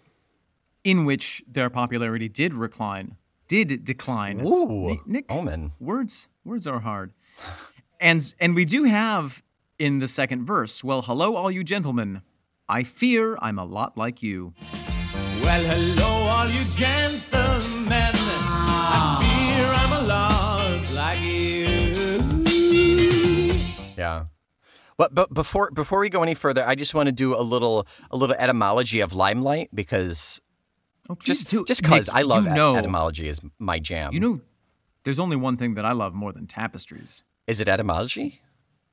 [0.83, 4.41] in which their popularity did recline, did decline.
[4.45, 5.73] Ooh, Ni- Nick, Omen.
[5.79, 7.13] words words are hard,
[8.01, 9.43] and and we do have
[9.81, 10.85] in the second verse.
[10.85, 12.23] Well, hello, all you gentlemen.
[12.69, 14.53] I fear I'm a lot like you.
[15.43, 18.13] Well, hello, all you gentlemen.
[18.93, 21.67] I fear I'm a lot like you.
[23.97, 24.25] Yeah.
[24.97, 27.87] But but before before we go any further, I just want to do a little
[28.11, 30.41] a little etymology of limelight because
[31.09, 31.65] Oh, just please do.
[31.67, 34.13] just because Nick, I love you et- know, etymology is my jam.
[34.13, 34.41] You know,
[35.05, 37.25] there's only one thing that I love more than tapestries.
[37.47, 38.43] is it etymology?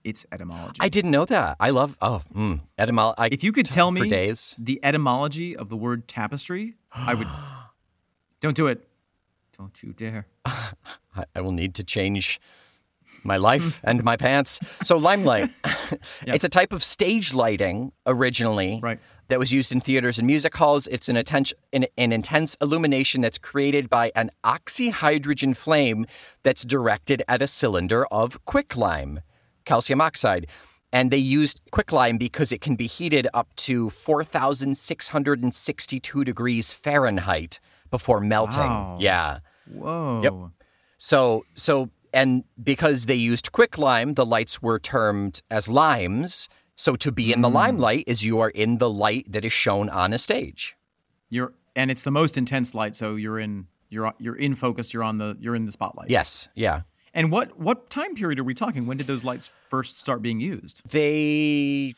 [0.04, 0.78] It's etymology.
[0.80, 1.58] I didn't know that.
[1.60, 3.34] I love oh mm, etymology.
[3.34, 7.28] If you could tell me days, the etymology of the word tapestry, I would.
[8.42, 8.88] Don't do it.
[9.58, 10.28] Don't you dare.
[10.46, 12.40] I, I will need to change
[13.24, 14.60] my life and my pants.
[14.84, 15.50] So limelight,
[16.26, 19.00] it's a type of stage lighting originally, Right.
[19.30, 20.88] That was used in theaters and music halls.
[20.88, 26.06] It's an, atten- an, an intense illumination that's created by an oxyhydrogen flame
[26.44, 29.20] that's directed at a cylinder of quicklime,
[29.67, 30.47] calcium oxide.
[30.91, 37.60] And they used quicklime because it can be heated up to 4,662 degrees Fahrenheit
[37.91, 38.62] before melting.
[38.62, 38.97] Wow.
[38.99, 39.39] Yeah.
[39.71, 40.21] Whoa.
[40.23, 40.34] Yep.
[40.97, 46.49] So, so, and because they used quicklime, the lights were termed as limes.
[46.77, 47.56] So to be in the hmm.
[47.56, 50.77] limelight is you are in the light that is shown on a stage.
[51.30, 54.93] You're and it's the most intense light, so you're in you're you're in focus.
[54.93, 56.10] You're on the you're in the spotlight.
[56.10, 56.47] Yes.
[56.56, 56.82] Yeah.
[57.17, 58.86] And what what time period are we talking?
[58.86, 60.84] When did those lights first start being used?
[60.88, 61.95] They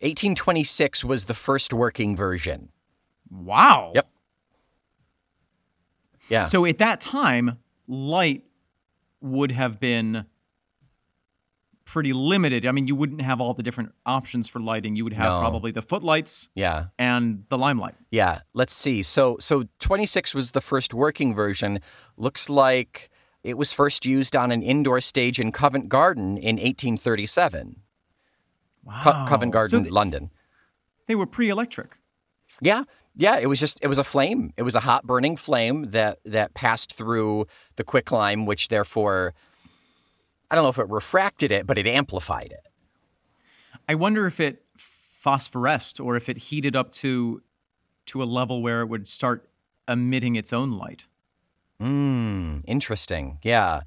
[0.00, 2.70] 1826 was the first working version.
[3.30, 3.92] Wow.
[3.94, 4.08] Yep.
[6.30, 6.44] Yeah.
[6.44, 8.44] So at that time, light
[9.20, 10.24] would have been
[11.84, 12.64] pretty limited.
[12.64, 14.96] I mean, you wouldn't have all the different options for lighting.
[14.96, 15.40] You would have No.
[15.40, 16.86] probably the footlights yeah.
[16.98, 17.96] and the limelight.
[18.10, 19.02] Yeah, let's see.
[19.02, 21.80] So so 26 was the first working version.
[22.16, 23.10] Looks like
[23.48, 27.76] it was first used on an indoor stage in Covent Garden in 1837.
[28.84, 29.00] Wow.
[29.02, 30.30] Co- Covent Garden, So th- London.
[31.06, 31.98] they were pre-electric.
[32.60, 32.84] Yeah.
[33.16, 34.52] Yeah, it was just it was a flame.
[34.56, 39.34] It was a hot burning flame that that passed through the quicklime which therefore
[40.50, 42.64] I don't know if it refracted it, but it amplified it.
[43.88, 47.42] I wonder if it phosphoresced or if it heated up to
[48.06, 49.48] to a level where it would start
[49.88, 51.06] emitting its own light.
[51.80, 53.38] Hmm, interesting.
[53.42, 53.82] Yeah.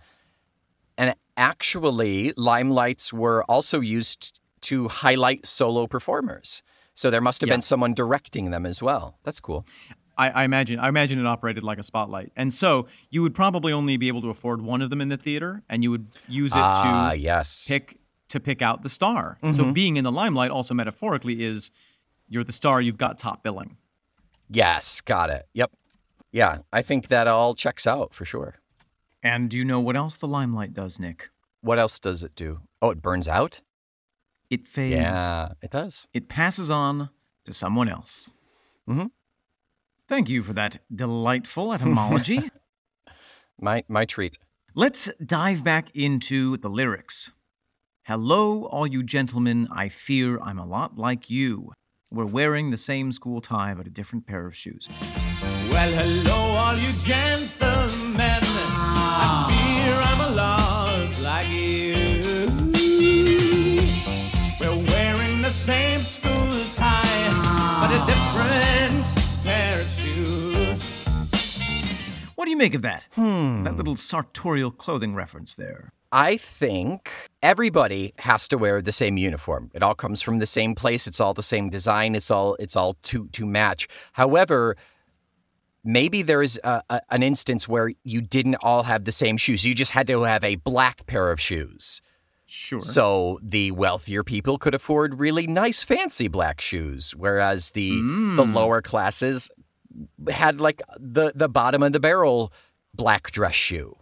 [0.98, 6.62] And actually, limelights were also used to highlight solo performers.
[6.94, 7.56] So there must have Yeah.
[7.56, 9.18] been someone directing them as well.
[9.24, 9.66] That's cool.
[10.18, 12.32] I, I imagine I imagine it operated like a spotlight.
[12.36, 15.18] And so you would probably only be able to afford one of them in the
[15.18, 17.66] theater and you would use it Ah, to yes.
[17.68, 19.40] pick to pick out the star.
[19.42, 19.54] Mm-hmm.
[19.56, 21.72] So being in the limelight also metaphorically is
[22.30, 23.78] you're the star, you've got top billing.
[24.50, 25.48] Yes, got it.
[25.54, 25.72] Yep.
[26.32, 28.56] Yeah, I think that all checks out for sure.
[29.22, 31.30] And do you know what else the limelight does, Nick?
[31.62, 32.62] What else does it do?
[32.82, 33.62] Oh, it burns out?
[34.50, 34.96] It fades.
[34.96, 36.08] Yeah, it does.
[36.14, 37.10] It passes on
[37.46, 38.30] to someone else.
[38.90, 39.08] Mm-hmm.
[40.08, 42.50] Thank you for that delightful etymology.
[43.64, 44.40] My my treat.
[44.74, 47.32] Let's dive back into the lyrics.
[48.06, 49.68] Hello, all you gentlemen.
[49.72, 51.72] I fear I'm a lot like you.
[52.10, 54.90] We're wearing the same school tie, but a different pair of shoes.
[55.72, 58.42] Well, hello, all you gentlemen.
[58.44, 59.48] Ah.
[59.48, 61.96] I fear I'm a lot like you.
[64.60, 67.02] We're wearing the same school tie,
[67.82, 68.06] but a ah.
[68.06, 71.06] different pair of shoes.
[72.36, 73.08] What do you make of that?
[73.14, 73.64] Hmm.
[73.64, 75.94] That little sartorial clothing reference there.
[76.12, 77.10] I think
[77.42, 79.72] everybody has to wear the same uniform.
[79.74, 81.08] It all comes from the same place.
[81.08, 82.16] It's all the same design.
[82.16, 83.88] It's all it's all to to match.
[84.14, 84.76] However,
[85.84, 89.66] maybe there is a, a, an instance where you didn't all have the same shoes.
[89.66, 92.02] You just had to have a black pair of shoes.
[92.46, 92.82] Sure.
[92.82, 98.02] So the wealthier people could afford really nice, fancy black shoes, whereas the the
[98.44, 98.54] mm.
[98.54, 99.50] lower classes
[100.30, 102.52] had like the the bottom of the barrel
[102.94, 103.96] black dress shoe.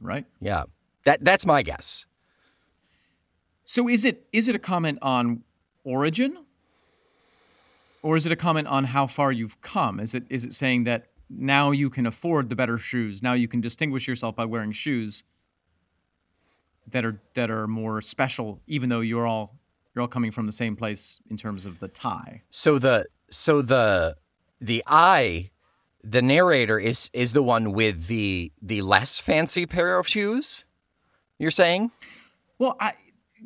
[0.00, 0.24] right?
[0.40, 0.64] Yeah,
[1.04, 2.06] that that's my guess.
[3.64, 5.42] So is it is it a comment on
[5.82, 6.43] origin?
[8.04, 9.98] Or is it a comment on how far you've come?
[9.98, 13.22] Is it is it saying that now you can afford the better shoes?
[13.22, 15.24] Now you can distinguish yourself by wearing shoes
[16.86, 19.56] that are that are more special, even though you're all
[19.94, 22.42] you're all coming from the same place in terms of the tie.
[22.50, 24.16] So the so the
[24.60, 25.50] the I,
[26.02, 30.66] the narrator is is the one with the the less fancy pair of shoes.
[31.38, 31.90] You're saying?
[32.58, 32.92] Well, I,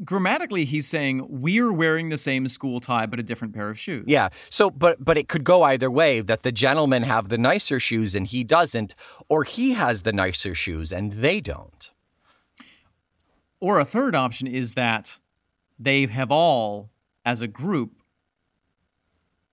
[0.05, 4.05] grammatically, he's saying we're wearing the same school tie but a different pair of shoes.
[4.07, 4.29] Yeah.
[4.51, 8.15] So but but it could go either way that the gentlemen have the nicer shoes
[8.15, 8.95] and he doesn't
[9.29, 11.93] or he has the nicer shoes and they don't.
[13.61, 15.19] Or a third option is that
[15.79, 16.91] they have all,
[17.25, 18.03] as a group,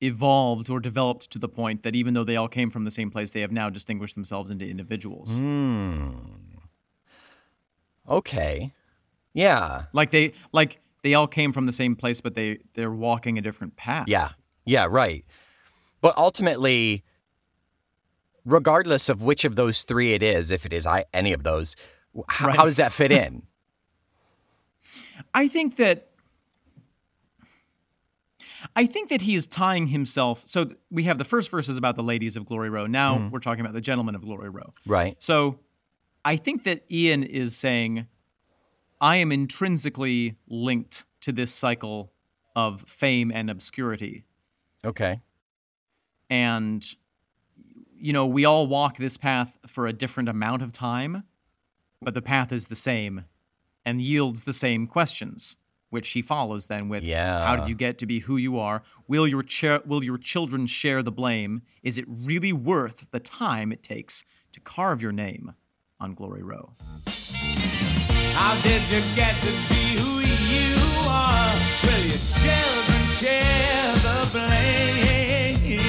[0.02, 3.10] evolved or developed to the point that even though they all came from the same
[3.10, 5.38] place, they have now distinguished themselves into individuals.
[5.38, 6.12] Hmm.
[8.08, 8.74] Okay.
[9.36, 9.84] Yeah.
[9.94, 13.42] Like they like they all came from the same place, but they they're walking a
[13.42, 14.06] different path.
[14.08, 14.30] Yeah.
[14.66, 15.24] Yeah, right.
[16.02, 17.04] But ultimately
[18.46, 21.76] regardless of which of those 3 it is, if it is I, any of those,
[22.16, 22.56] h- Right.
[22.56, 23.44] how does that fit in?
[25.34, 26.10] I think that
[28.76, 30.44] I think that he is tying himself.
[30.46, 32.88] So we have the first verses about the ladies of Glory Row.
[32.88, 33.30] Now mm-hmm.
[33.30, 34.74] we're talking about the gentlemen of Glory Row.
[34.86, 35.22] right.
[35.22, 35.60] So
[36.24, 38.08] I think that Ian is saying,
[39.06, 42.12] I am intrinsically linked to this cycle
[42.56, 44.26] of fame and obscurity.
[44.84, 45.22] Okay.
[46.28, 46.84] And,
[47.96, 51.24] you know, we all walk this path for a different amount of time,
[52.02, 53.26] but the path is the same
[53.86, 55.58] and yields the same questions,
[55.92, 57.46] which he follows then with Yeah.
[57.46, 58.82] how did you get to be who you are?
[59.08, 61.62] Will your cha- will your children share the blame?
[61.84, 65.54] Is it really worth the time it takes to carve your name
[66.00, 66.74] on Glory Row?
[68.36, 70.76] How did you get to be who you
[71.08, 71.54] are?
[71.84, 75.80] Will your children share the blame?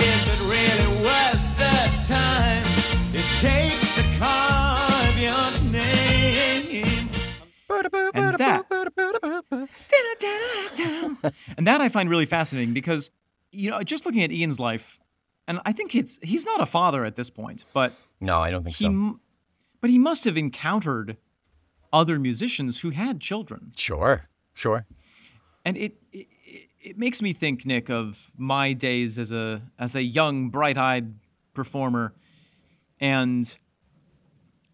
[0.00, 1.76] Is it really worth the
[2.12, 2.64] time
[3.14, 7.08] it takes to carve your name?
[8.14, 8.66] And that
[11.56, 13.10] and that I find really fascinating because
[13.52, 14.98] you know just looking at Ian's life,
[15.46, 18.64] and I think it's he's not a father at this point, but No, I don't
[18.64, 19.18] think he so.
[19.80, 21.16] But he must have encountered
[21.92, 24.22] other musicians who had children Sure,
[24.54, 24.86] sure.
[25.64, 26.26] and it, it
[26.80, 31.14] it- makes me think nick of my days as a as a young bright-eyed
[31.52, 32.14] performer
[33.00, 33.58] and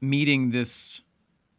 [0.00, 1.02] meeting this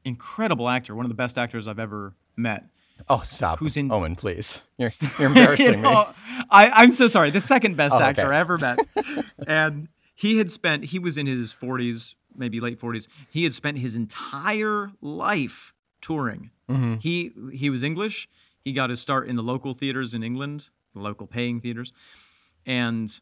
[0.03, 2.65] incredible actor one of the best actors i've ever met
[3.09, 3.59] Oh, stop.
[3.59, 4.61] Who's in- Owen, please.
[4.77, 4.87] You're,
[5.19, 6.43] you're embarrassing You know, me.
[6.49, 7.29] I, I'm so sorry.
[7.29, 8.05] The second best Oh, okay.
[8.05, 8.79] actor I ever met.
[9.47, 13.07] and he had spent, he was in his 40s, maybe late 40s.
[13.31, 16.51] He had spent his entire life touring.
[16.69, 16.95] Mm-hmm.
[16.95, 18.27] He he was English.
[18.63, 21.93] He got his start in the local theaters in England, the local paying theaters,
[22.65, 23.19] and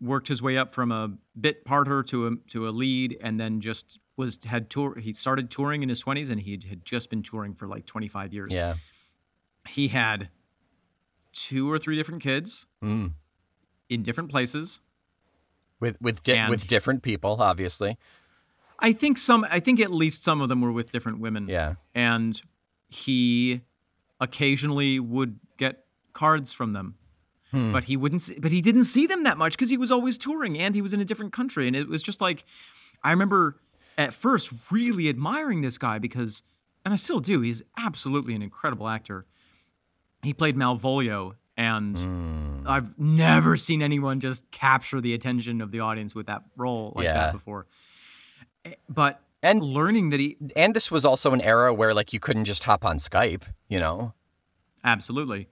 [0.00, 3.60] worked his way up from a bit parter to a to a lead, and then
[3.60, 4.96] just was had tour.
[4.98, 8.32] He started touring in his 20s, and he had just been touring for like 25
[8.32, 8.74] years Yeah.
[9.68, 10.30] he had
[11.32, 13.12] two or three different kids Mm.
[13.90, 14.80] in different places.
[15.80, 17.98] With with di- with different people, obviously.
[18.78, 21.48] I think some I think at least some of them were with different women.
[21.48, 21.74] Yeah.
[21.94, 22.40] And
[22.88, 23.62] he
[24.20, 26.94] occasionally would get cards from them.
[27.50, 27.72] Hmm.
[27.72, 30.18] But he wouldn't see, but he didn't see them that much because he was always
[30.18, 32.44] touring and he was in a different country and it was just like
[33.04, 33.60] I remember
[33.96, 36.42] at first really admiring this guy because
[36.84, 37.40] and I still do.
[37.40, 39.26] He's absolutely an incredible actor.
[40.22, 42.42] He played Malvolio and Hmm.
[42.66, 47.04] I've never seen anyone just capture the attention of the audience with that role like
[47.04, 47.14] Yeah.
[47.14, 47.66] that before.
[48.88, 52.44] But And- learning that he And this was also an era where like you couldn't
[52.46, 54.12] just hop on Skype, you know.
[54.84, 55.48] absolutely,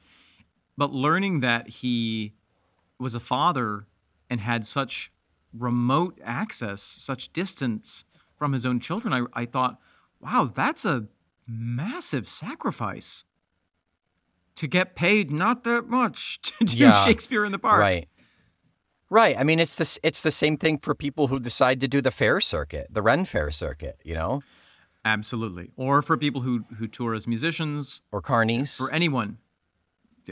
[0.76, 2.32] but learning that he
[2.98, 3.86] was a father
[4.30, 5.10] and had such
[5.52, 8.04] remote access, such distance
[8.36, 9.78] from his own children, I, I thought,
[10.20, 11.06] wow, that's a
[11.46, 13.24] massive sacrifice
[14.56, 17.04] to get paid not that much to do Yeah.
[17.04, 17.80] Shakespeare in the Park.
[17.80, 18.08] Right.
[19.10, 19.36] Right.
[19.38, 19.98] I mean, it's this.
[20.02, 23.24] It's the same thing for people who decide to do the fair circuit, the Ren
[23.24, 24.42] Fair circuit, you know,
[25.04, 25.70] Absolutely.
[25.76, 28.76] Or for people who who tour as musicians, or carnies.
[28.78, 29.38] for anyone.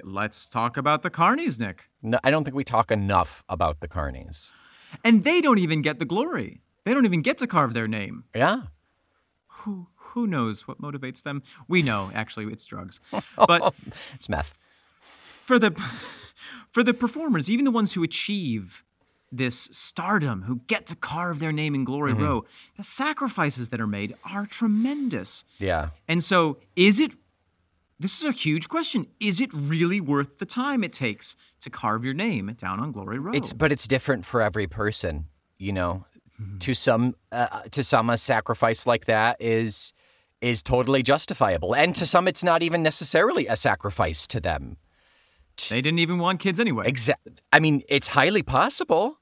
[0.03, 1.91] Let's talk about the carnies, Nick.
[2.01, 4.51] No, I don't think we talk enough about the carnies.
[5.05, 6.63] And they don't even get the glory.
[6.85, 8.25] They don't even get to carve their name.
[8.35, 8.63] Yeah.
[9.49, 11.43] Who who knows what motivates them?
[11.69, 13.01] We know, actually, it's drugs.
[13.37, 13.75] But
[14.15, 14.69] It's meth.
[15.43, 15.71] for the
[16.71, 18.85] for the performers, even the ones who achieve
[19.33, 22.45] this stardom, who get to carve their name in Glory Row,
[22.77, 25.45] the sacrifices that are made are tremendous.
[25.59, 25.89] Yeah.
[26.07, 27.13] And so, is it?
[27.99, 29.07] This is a huge question.
[29.21, 33.19] Is it really worth the time it takes to carve your name down on Glory
[33.19, 33.33] Row?
[33.33, 35.27] It's but it's different for every person,
[35.59, 36.05] you know.
[36.61, 39.95] To some, uh, to some, a sacrifice like that is
[40.41, 44.77] is totally justifiable, and to some, it's not even necessarily a sacrifice to them.
[45.69, 46.87] They didn't even want kids anyway.
[46.89, 47.33] Exactly.
[47.53, 49.19] I mean, it's highly possible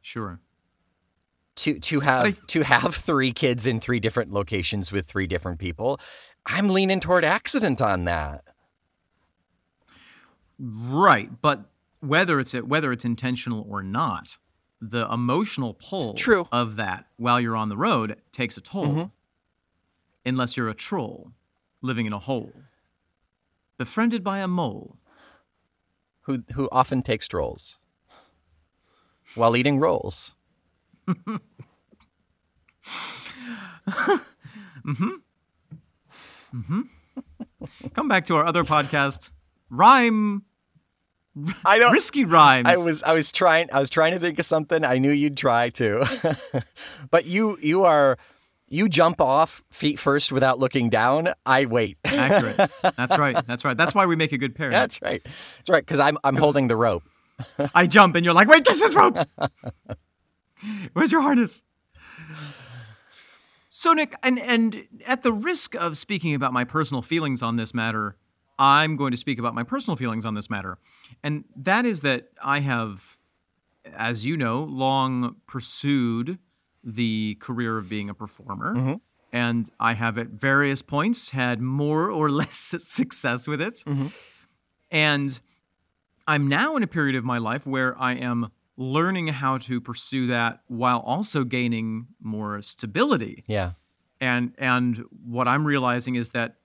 [0.00, 0.40] sure.
[1.56, 5.58] to to have I- to have three kids in three different locations with three different
[5.58, 6.00] people.
[6.46, 8.44] I'm leaning toward accident on that.
[10.58, 14.38] Right, but whether it's whether it's intentional or not,
[14.80, 16.44] the emotional pull True.
[16.44, 16.54] Mm-hmm.
[16.54, 19.12] of that while you're on the road takes a toll.
[20.26, 21.32] Unless you're a troll
[21.80, 22.52] living in a hole,
[23.78, 24.96] befriended by a mole.
[26.28, 27.78] Who who often takes strolls
[29.34, 30.34] while eating rolls.
[34.86, 35.08] Mm-hmm.
[36.54, 36.80] Mm-hmm.
[37.94, 39.30] Come back to our other podcast,
[39.70, 40.44] Rhyme
[41.64, 41.92] I don't.
[41.92, 42.68] Risky Rhymes.
[42.68, 44.84] I was I was trying I was trying to think of something.
[44.84, 46.36] I knew you'd try to.
[47.10, 48.18] but you you are
[48.68, 51.32] you jump off feet first without looking down.
[51.46, 51.98] I wait.
[52.04, 52.70] accurate.
[52.96, 53.36] That's right.
[53.46, 53.76] That's right.
[53.76, 54.70] That's why we make a good pair.
[54.70, 55.22] That's right.
[55.24, 57.04] That's right cuz I'm I'm holding the rope.
[57.74, 59.16] I jump and you're like, wait, catch this rope.
[60.92, 61.62] Where's your harness?
[63.70, 67.72] So Nick, and and at the risk of speaking about my personal feelings on this
[67.72, 68.16] matter,
[68.58, 70.78] I'm going to speak about my personal feelings on this matter.
[71.22, 73.16] And that is that I have,
[73.96, 76.38] as you know, long pursued
[76.82, 78.74] the career of being a performer.
[78.74, 78.94] Mm-hmm.
[79.32, 83.82] and I have at various points had more or less success with it.
[83.86, 84.06] Mm-hmm.
[84.90, 85.38] And
[86.26, 90.28] I'm now in a period of my life where I am learning how to pursue
[90.28, 93.44] that while also gaining more stability.
[93.46, 93.72] Yeah.
[94.20, 96.56] And and what I'm realizing is that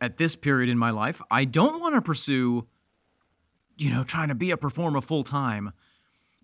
[0.00, 2.66] at this period in my life, I don't want to pursue
[3.76, 5.72] you know, trying to be a performer full time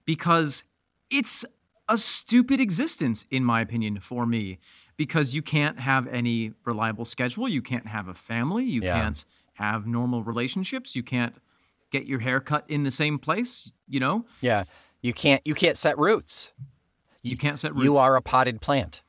[0.05, 0.65] because
[1.11, 1.45] it's
[1.93, 4.59] a stupid existence in my opinion for me
[4.97, 9.01] because you can't have any reliable schedule, you can't have a family, you Yeah.
[9.01, 9.25] can't
[9.55, 11.35] have normal relationships, you can't
[11.91, 14.25] get your hair cut in the same place, you know?
[14.41, 14.65] Yeah.
[15.03, 16.53] You can't you can't set roots.
[17.23, 19.03] You can't set roots You are a potted plant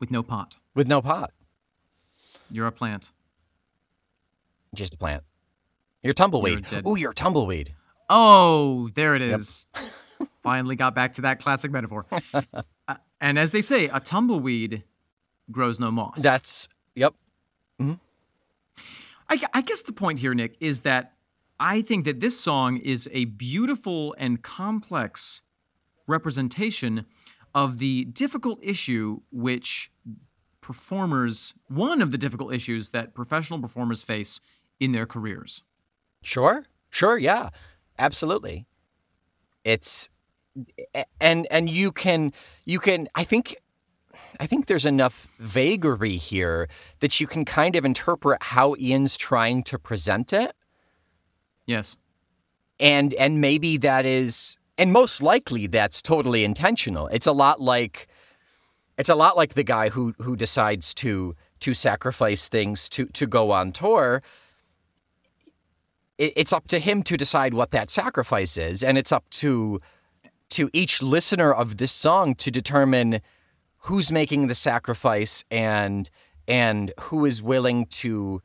[0.00, 0.56] with no pot.
[0.74, 1.32] with no pot.
[2.50, 3.12] You're a plant.
[4.74, 5.22] Just a plant.
[6.02, 6.66] You're tumbleweed.
[6.86, 7.74] Ooh, you're a tumbleweed.
[8.08, 9.66] Oh, there it is.
[10.42, 12.06] Finally got back to that classic metaphor.
[12.90, 14.82] Uh, and as they say, a tumbleweed
[15.50, 16.22] grows no moss.
[16.22, 17.12] That's yep.
[19.28, 21.12] I, I guess the point here, Nick, is that
[21.60, 25.42] I think that this song is a beautiful and complex
[26.06, 27.04] representation
[27.54, 29.90] of the difficult issue which
[30.60, 34.40] performers, one of the difficult issues that professional performers face
[34.80, 35.62] in their careers.
[36.22, 36.64] Sure.
[36.90, 37.50] Sure, yeah.
[37.98, 38.66] Absolutely.
[39.64, 40.08] It's
[41.20, 42.32] and and you can
[42.64, 43.56] you can I think
[44.40, 46.68] I think there's enough vagary here
[47.00, 50.54] that you can kind of interpret how Ian's trying to present it.
[51.66, 51.96] Yes.
[52.80, 57.08] and and maybe that is and most likely that's totally intentional.
[57.08, 58.08] It's a lot like
[58.96, 63.26] it's a lot like the guy who who decides to to sacrifice things to to
[63.26, 64.22] go on tour.
[66.16, 69.80] It, it's up to him to decide what that sacrifice is and it's up to
[70.50, 73.20] to each listener of this song to determine
[73.82, 76.10] who's making the sacrifice and
[76.46, 78.40] and who is willing to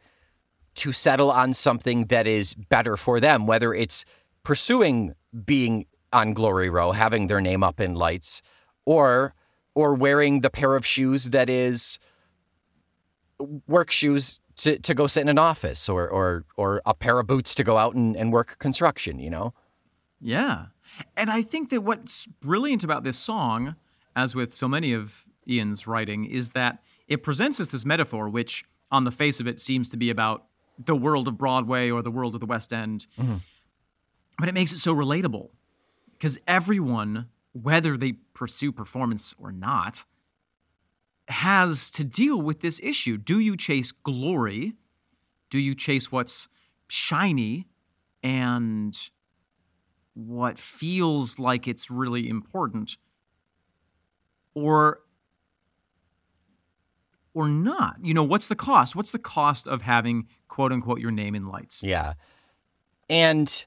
[0.76, 4.06] to settle on something that is better for them, whether it's
[4.44, 5.14] pursuing
[5.46, 8.42] being on Glory Row, having their name up in lights,
[8.86, 9.34] or
[9.76, 12.00] or wearing the pair of shoes that is
[13.68, 17.28] work shoes to, to go sit in an office or or or a pair of
[17.28, 19.54] boots to go out and, and work construction, you know?
[20.20, 20.68] Yeah.
[21.16, 23.76] And I think that what's brilliant about this song,
[24.16, 28.66] as with so many of Ian's writing, is that it presents us this metaphor, which
[28.92, 30.46] on the face of it seems to be about
[30.78, 33.08] the world of Broadway or the world of the West End.
[33.20, 33.38] Mm-hmm.
[34.40, 35.50] But it makes it so relatable
[36.14, 40.06] because everyone, whether they pursue performance or not,
[41.28, 43.18] has to deal with this issue.
[43.18, 44.74] Do you chase glory?
[45.50, 46.50] Do you chase what's
[46.88, 47.68] shiny
[48.22, 48.98] and
[50.14, 52.98] what feels like it's really important
[54.54, 55.00] or
[57.34, 61.12] or not you know what's the cost what's the cost of having quote unquote your
[61.12, 62.14] name in lights Yeah.
[63.10, 63.66] And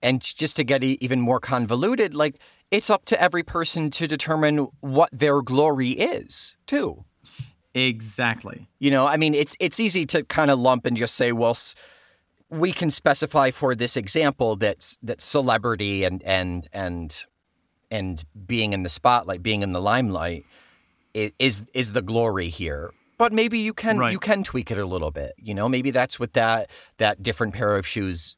[0.00, 2.40] and just to get even more convoluted, like
[2.70, 7.04] it's up to every person to determine what their glory is, too.
[7.74, 11.32] exactly You know, I mean, it's it's easy to kind of lump and just say,
[11.32, 11.74] well, s-
[12.50, 17.26] we can specify for this example that that celebrity and and and
[17.90, 20.44] and being in the spotlight, being in the limelight,
[21.14, 22.90] is is the glory here.
[23.18, 24.12] But maybe you can Right.
[24.12, 25.32] you can tweak it a little bit.
[25.38, 28.36] You know, maybe that's what that that different pair of shoes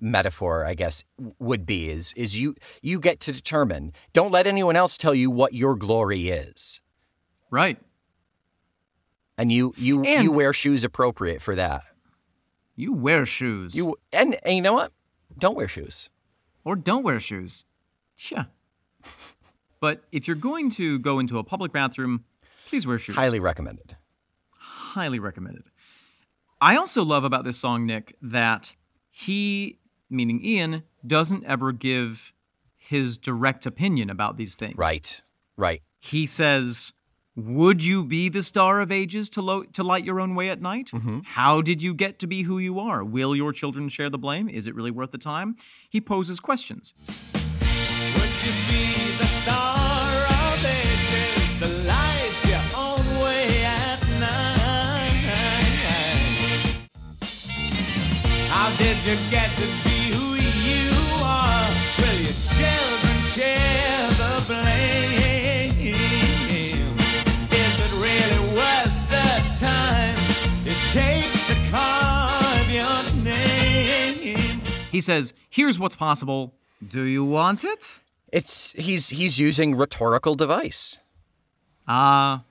[0.00, 1.04] metaphor, I guess,
[1.38, 1.90] would be.
[1.90, 3.92] Is is you you get to determine.
[4.12, 6.80] Don't let anyone else tell you what your glory is,
[7.50, 7.78] right
[9.36, 11.82] and you you And- you wear shoes appropriate for that.
[12.78, 14.92] You wear shoes You and, and you know what?
[15.38, 16.08] Don't wear shoes.
[16.64, 17.64] or don't wear shoes
[18.30, 18.44] yeah
[19.80, 22.24] but if you're going to go into a public bathroom
[22.66, 23.96] please wear shoes Highly recommended.
[24.58, 25.64] highly recommended.
[26.60, 28.74] I also love about this song, Nick, that
[29.10, 29.78] he,
[30.10, 32.32] meaning Ian, doesn't ever give
[32.76, 34.76] his direct opinion about these things.
[34.76, 35.22] Right.
[35.56, 35.82] Right.
[36.00, 36.92] He says,
[37.38, 40.60] Would you be the star of ages to, lo- to light your own way at
[40.60, 40.90] night?
[40.92, 41.20] Mm-hmm.
[41.24, 43.04] How did you get to be who you are?
[43.04, 44.48] Will your children share the blame?
[44.48, 45.54] Is it really worth the time?
[45.88, 46.94] He poses questions.
[46.98, 50.10] Would you be the star
[50.50, 55.30] of ages, the light your own way at night?
[58.50, 59.87] How did you get to
[74.98, 76.54] He says, Here's what's possible.
[76.84, 78.00] Do you want it?
[78.32, 80.98] It's he's he's using rhetorical device.
[81.86, 82.42] Ah,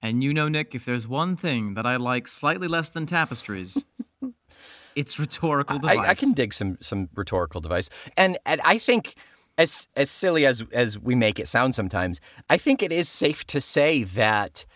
[0.00, 3.84] and you know, Nick, if there's one thing that I like slightly less than tapestries,
[4.94, 6.10] it's rhetorical I, device.
[6.10, 9.16] I can dig some some rhetorical device, and and I think
[9.58, 13.44] as as silly as as we make it sound sometimes, I think it is safe
[13.46, 14.66] to say that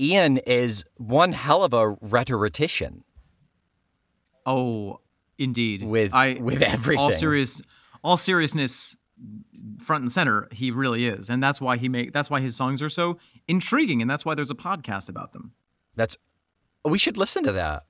[0.00, 3.04] Ian is one hell of a rhetorician.
[4.46, 5.00] Oh,
[5.38, 5.82] indeed.
[5.82, 6.98] With- I, with everything.
[7.00, 7.60] All serious,
[8.04, 8.96] all seriousness,
[9.78, 10.48] front and center.
[10.52, 12.12] He really is, and that's why he make.
[12.12, 13.18] That's why his songs are so
[13.48, 15.52] intriguing, and that's why there's a podcast about them.
[15.96, 16.16] That's
[16.84, 17.84] we should listen to that.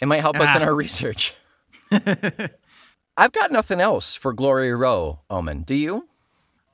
[0.00, 0.66] It might help us in Ah.
[0.66, 1.34] our research.
[3.16, 5.62] I've got nothing else for Glory Row, Omen.
[5.62, 6.08] Do you?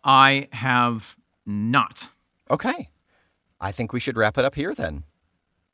[0.04, 2.08] I have not.
[2.50, 2.88] Okay.
[3.60, 5.02] I think we should wrap it up here then.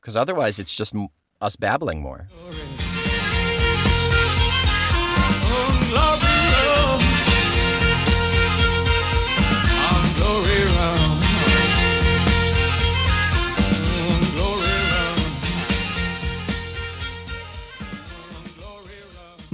[0.00, 1.08] Because otherwise, it's just m-
[1.40, 2.28] us babbling more.
[2.48, 2.83] On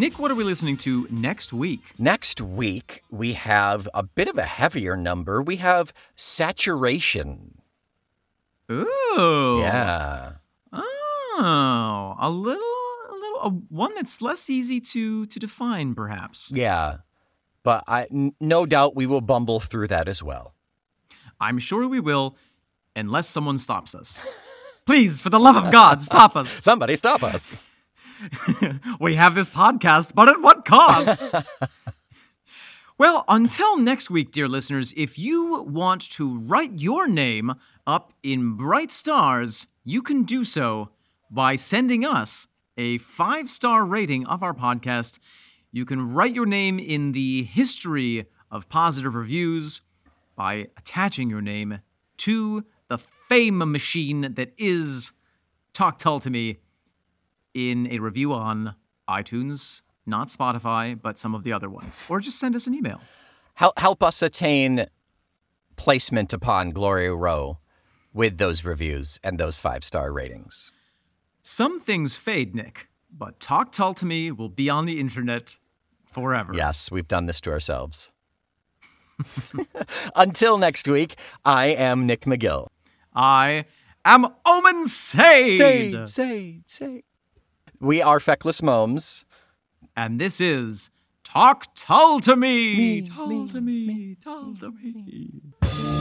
[0.00, 1.82] Nick, what are we listening to next week?
[1.98, 5.42] Next week, we have a bit of a heavier number.
[5.42, 7.60] We have Saturation.
[8.72, 9.58] Ooh.
[9.60, 10.32] Yeah.
[10.72, 12.69] Oh, a little,
[13.42, 16.50] a one that's less easy to to define, perhaps.
[16.54, 16.98] Yeah.
[17.62, 20.54] But I, n- no doubt we will bumble through that as well.
[21.40, 22.36] I'm sure we will,
[22.96, 24.20] unless someone stops us.
[24.86, 26.48] Please, for the love of God, stop us.
[26.68, 27.52] Somebody stop us.
[29.00, 31.24] We have this podcast, but at what cost?
[32.98, 37.54] well, until next week, dear listeners, if you want to write your name
[37.86, 40.90] up in bright stars, you can do so
[41.30, 42.46] by sending us
[42.80, 45.18] a five star rating of our podcast.
[45.70, 49.82] You can write your name in the history of positive reviews
[50.34, 51.80] by attaching your name
[52.16, 55.12] to the fame machine that is
[55.74, 56.60] Talk to Me
[57.52, 58.74] in a review on
[59.06, 62.00] iTunes, not Spotify, but some of the other ones.
[62.08, 63.02] Or just send us an email.
[63.54, 64.86] Help, help us attain
[65.76, 67.58] placement upon Glory Row
[68.14, 70.72] with those reviews and those five star ratings.
[71.42, 75.56] Some things fade, Nick, but Talk Tull to Me will be on the internet
[76.04, 76.52] forever.
[76.54, 78.12] Yes, we've done this to ourselves.
[80.14, 82.68] Until next week, I am Nick McGill.
[83.14, 83.64] I
[84.04, 85.56] am Omen Sade.
[85.56, 87.02] Say, say, say.
[87.80, 89.24] We are Feckless Momes.
[89.96, 90.90] And this is
[91.24, 92.76] Talk Tull to Me.
[92.76, 94.16] Me, Tull me, to me.
[94.22, 95.99] Tull to me.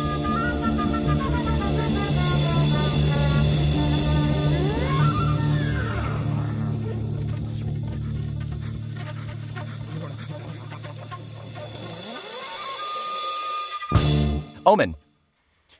[14.69, 14.93] Omen,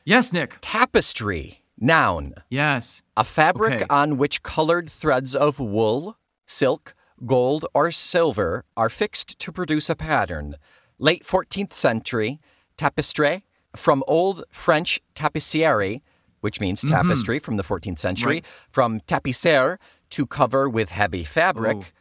[0.04, 0.58] Yes, Nick.
[0.62, 2.34] tapestry, noun.
[2.50, 3.04] Yes.
[3.16, 3.86] A fabric Okay.
[3.88, 6.18] on which colored threads of wool,
[6.48, 10.56] silk, gold, or silver are fixed to produce a pattern.
[10.98, 12.40] Late 14th century,
[12.78, 16.02] tapestry, from Old French tapisserie,
[16.42, 16.96] which means mm-hmm.
[16.96, 18.46] tapestry from the 14th century, Right.
[18.72, 19.78] from tapisser,
[20.10, 21.94] to cover with heavy fabric,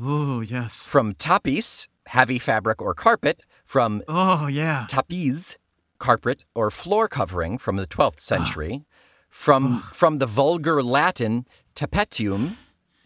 [0.00, 0.86] Oh, yes.
[0.86, 4.86] from tapis, heavy fabric or carpet, from Oh, yeah.
[4.88, 5.56] tapis,
[5.98, 8.20] carpet or floor covering from the 12th ah.
[8.34, 8.84] century,
[9.28, 12.56] from from the vulgar Latin tapetium,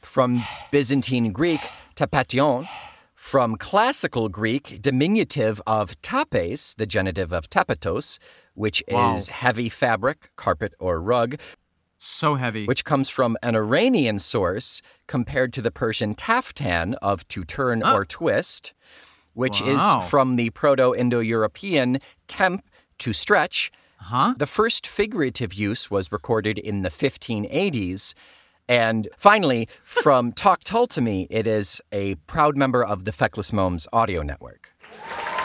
[0.03, 1.61] from Byzantine Greek
[1.97, 2.67] tapetion,
[3.15, 8.19] from classical Greek diminutive of tapes, the genitive of tapetos,
[8.55, 9.15] which Wow.
[9.15, 11.37] is heavy fabric, carpet or rug,
[11.99, 12.65] So heavy.
[12.67, 17.95] which comes from an Iranian source compared to the Persian taftan of to turn ah.
[17.95, 18.73] or twist,
[19.35, 20.01] which Wow.
[20.03, 22.65] is from the Proto Indo European temp
[23.01, 23.71] to stretch.
[23.97, 24.35] Huh?
[24.37, 28.15] The first figurative use was recorded in the 1580s.
[28.69, 33.53] And finally, from Talk Tull to Me, it is a proud member of the Feckless
[33.53, 34.73] Momes audio network.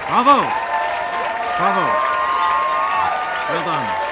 [0.07, 0.47] Bravo.
[1.57, 1.85] Bravo.
[3.49, 4.04] Well done.